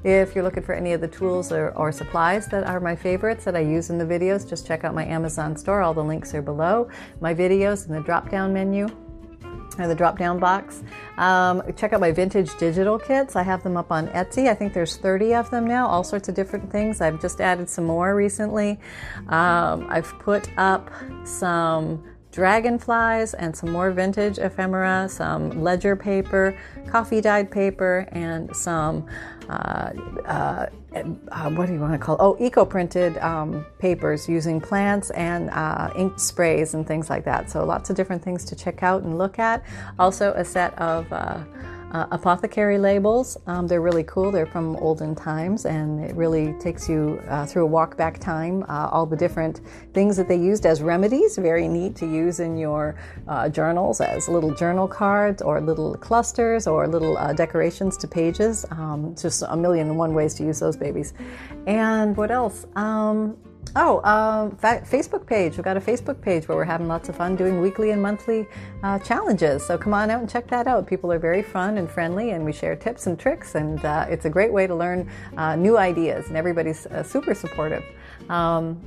If 0.04 0.36
you're 0.36 0.44
looking 0.44 0.55
for 0.64 0.74
any 0.74 0.94
of 0.94 1.02
the 1.02 1.08
tools 1.08 1.52
or, 1.52 1.70
or, 1.76 1.92
supplies 1.92 2.48
that 2.48 2.66
are 2.66 2.80
my 2.80 2.96
favorites 2.96 3.44
that 3.46 3.56
I 3.56 3.60
use 3.60 3.90
in 3.90 3.98
the 3.98 4.06
videos, 4.06 4.48
just 4.48 4.66
check 4.66 4.84
out 4.84 4.94
my 4.94 5.06
Amazon 5.06 5.56
store. 5.58 5.82
All 5.82 5.94
the 5.94 6.04
links 6.04 6.34
are 6.34 6.42
below. 6.42 6.90
My 7.20 7.34
videos 7.34 7.88
in 7.88 7.94
the 7.94 8.02
drop 8.02 8.30
down 8.30 8.54
menu 8.54 8.88
or 9.80 9.88
the 9.88 9.96
drop 9.96 10.18
down 10.18 10.40
box. 10.40 10.84
Um, 11.18 11.62
check 11.76 11.94
out 11.94 12.00
my 12.00 12.12
vintage 12.12 12.56
digital 12.58 12.98
kits. 12.98 13.36
I 13.36 13.44
have 13.44 13.64
them 13.64 13.78
up 13.78 13.92
on 13.92 14.08
Etsy. 14.10 14.48
I 14.48 14.54
think 14.54 14.74
there's 14.74 14.98
30 14.98 15.34
of 15.36 15.50
them 15.52 15.68
now, 15.68 15.88
all 15.88 16.04
sorts 16.04 16.30
of 16.30 16.36
different 16.36 16.72
things. 16.72 17.02
I've 17.02 17.22
just 17.22 17.42
added 17.42 17.70
some 17.70 17.86
more 17.86 18.16
recently. 18.16 18.80
Um, 19.28 19.88
I've 19.90 20.14
put 20.20 20.50
up 20.58 20.92
some 21.24 22.04
dragonflies 22.36 23.34
and 23.34 23.56
some 23.56 23.72
more 23.72 23.92
vintage 23.92 24.38
ephemera, 24.40 25.08
some 25.10 25.64
ledger 25.64 25.96
paper, 25.96 26.54
coffee 26.86 27.22
dyed 27.22 27.50
paper, 27.50 28.08
and 28.12 28.54
some. 28.54 29.08
Uh, 29.48 29.94
uh, 30.26 30.66
uh, 31.32 31.50
what 31.52 31.68
do 31.68 31.74
you 31.74 31.80
want 31.80 31.94
to 31.94 32.00
call 32.00 32.16
it? 32.16 32.22
Oh, 32.22 32.36
eco 32.40 32.66
printed 32.66 33.18
um, 33.20 33.66
papers 33.80 34.28
using 34.28 34.60
plants 34.60 35.12
and 35.12 35.50
uh, 35.52 35.92
ink 35.96 36.20
sprays 36.20 36.74
and 36.74 36.86
things 36.86 37.10
like 37.10 37.24
that. 37.24 37.50
So, 37.50 37.64
lots 37.64 37.90
of 37.90 37.96
different 37.96 38.22
things 38.22 38.44
to 38.46 38.56
check 38.56 38.84
out 38.84 39.04
and 39.04 39.18
look 39.18 39.40
at. 39.40 39.64
Also, 39.98 40.34
a 40.34 40.44
set 40.44 40.78
of 40.78 41.12
uh, 41.96 42.08
apothecary 42.12 42.78
labels. 42.78 43.38
Um, 43.48 43.68
they're 43.68 43.82
really 43.82 44.04
cool. 44.04 44.30
They're 44.30 44.46
from 44.46 44.76
olden 44.78 45.16
times, 45.16 45.66
and 45.66 46.04
it 46.04 46.14
really 46.14 46.52
takes 46.60 46.90
you 46.90 47.22
uh, 47.30 47.46
through 47.46 47.64
a 47.64 47.72
walk 47.78 47.96
back 47.96 48.20
time. 48.20 48.64
Uh, 48.64 48.90
all 48.92 49.06
the 49.06 49.16
different 49.16 49.62
things 49.94 50.18
that 50.18 50.28
they 50.28 50.36
used 50.36 50.66
as 50.66 50.82
remedies. 50.82 51.38
Very 51.38 51.70
neat 51.70 51.96
to 51.96 52.06
use 52.06 52.42
in 52.42 52.58
your 52.58 52.96
uh, 53.30 53.48
journals 53.48 54.02
as 54.02 54.28
little 54.28 54.54
journal 54.54 54.90
cards, 54.90 55.42
or 55.42 55.62
little 55.62 55.96
clusters, 55.96 56.68
or 56.68 56.86
little 56.86 57.18
uh, 57.18 57.32
decorations 57.32 57.96
to 57.98 58.08
pages. 58.10 58.66
Um, 58.72 59.16
just 59.16 59.44
a 59.48 59.56
million 59.56 59.88
and 59.88 59.98
one 59.98 60.14
ways 60.14 60.34
to 60.36 60.44
use 60.44 60.60
those 60.60 60.76
babies. 60.76 61.14
And 61.66 62.18
what 62.18 62.30
else? 62.30 62.66
Um, 62.76 63.38
Oh, 63.78 64.02
um, 64.04 64.56
fa- 64.56 64.84
Facebook 64.86 65.26
page. 65.26 65.58
We've 65.58 65.66
got 65.66 65.76
a 65.76 65.82
Facebook 65.82 66.22
page 66.22 66.48
where 66.48 66.56
we're 66.56 66.64
having 66.64 66.88
lots 66.88 67.10
of 67.10 67.18
fun 67.18 67.36
doing 67.36 67.60
weekly 67.60 67.92
and 67.92 68.02
monthly 68.02 68.48
uh, 68.84 69.00
challenges. 69.00 69.66
So 69.66 69.78
come 69.78 69.94
on 69.94 70.10
out 70.10 70.22
and 70.22 70.30
check 70.30 70.48
that 70.48 70.66
out. 70.66 70.88
People 70.88 71.12
are 71.12 71.20
very 71.20 71.44
fun 71.44 71.78
and 71.78 71.90
friendly, 71.90 72.32
and 72.32 72.46
we 72.46 72.54
share 72.54 72.78
tips 72.78 73.08
and 73.08 73.20
tricks, 73.20 73.56
and 73.56 73.84
uh, 73.84 74.06
it's 74.08 74.24
a 74.24 74.30
great 74.30 74.54
way 74.54 74.66
to 74.66 74.74
learn 74.74 75.12
uh, 75.36 75.58
new 75.58 75.78
ideas. 75.78 76.28
And 76.28 76.38
everybody's 76.38 76.86
uh, 76.86 77.04
super 77.04 77.36
supportive. 77.36 77.84
Um, 78.30 78.82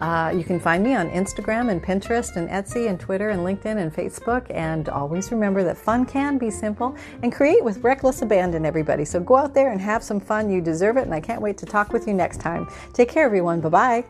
uh, 0.00 0.32
you 0.34 0.42
can 0.42 0.58
find 0.58 0.82
me 0.82 0.94
on 0.94 1.10
Instagram 1.10 1.70
and 1.70 1.82
Pinterest 1.82 2.36
and 2.36 2.48
Etsy 2.48 2.88
and 2.88 2.98
Twitter 2.98 3.30
and 3.30 3.40
LinkedIn 3.40 3.76
and 3.76 3.94
Facebook. 3.94 4.46
And 4.48 4.88
always 4.88 5.30
remember 5.30 5.62
that 5.64 5.76
fun 5.76 6.06
can 6.06 6.38
be 6.38 6.50
simple 6.50 6.96
and 7.22 7.30
create 7.30 7.62
with 7.62 7.84
reckless 7.84 8.22
abandon, 8.22 8.64
everybody. 8.64 9.04
So 9.04 9.20
go 9.20 9.36
out 9.36 9.52
there 9.52 9.72
and 9.72 9.80
have 9.80 10.02
some 10.02 10.18
fun. 10.18 10.50
You 10.50 10.62
deserve 10.62 10.96
it. 10.96 11.02
And 11.02 11.12
I 11.12 11.20
can't 11.20 11.42
wait 11.42 11.58
to 11.58 11.66
talk 11.66 11.92
with 11.92 12.06
you 12.06 12.14
next 12.14 12.40
time. 12.40 12.66
Take 12.94 13.10
care, 13.10 13.26
everyone. 13.26 13.60
Bye 13.60 13.68
bye. 13.68 14.04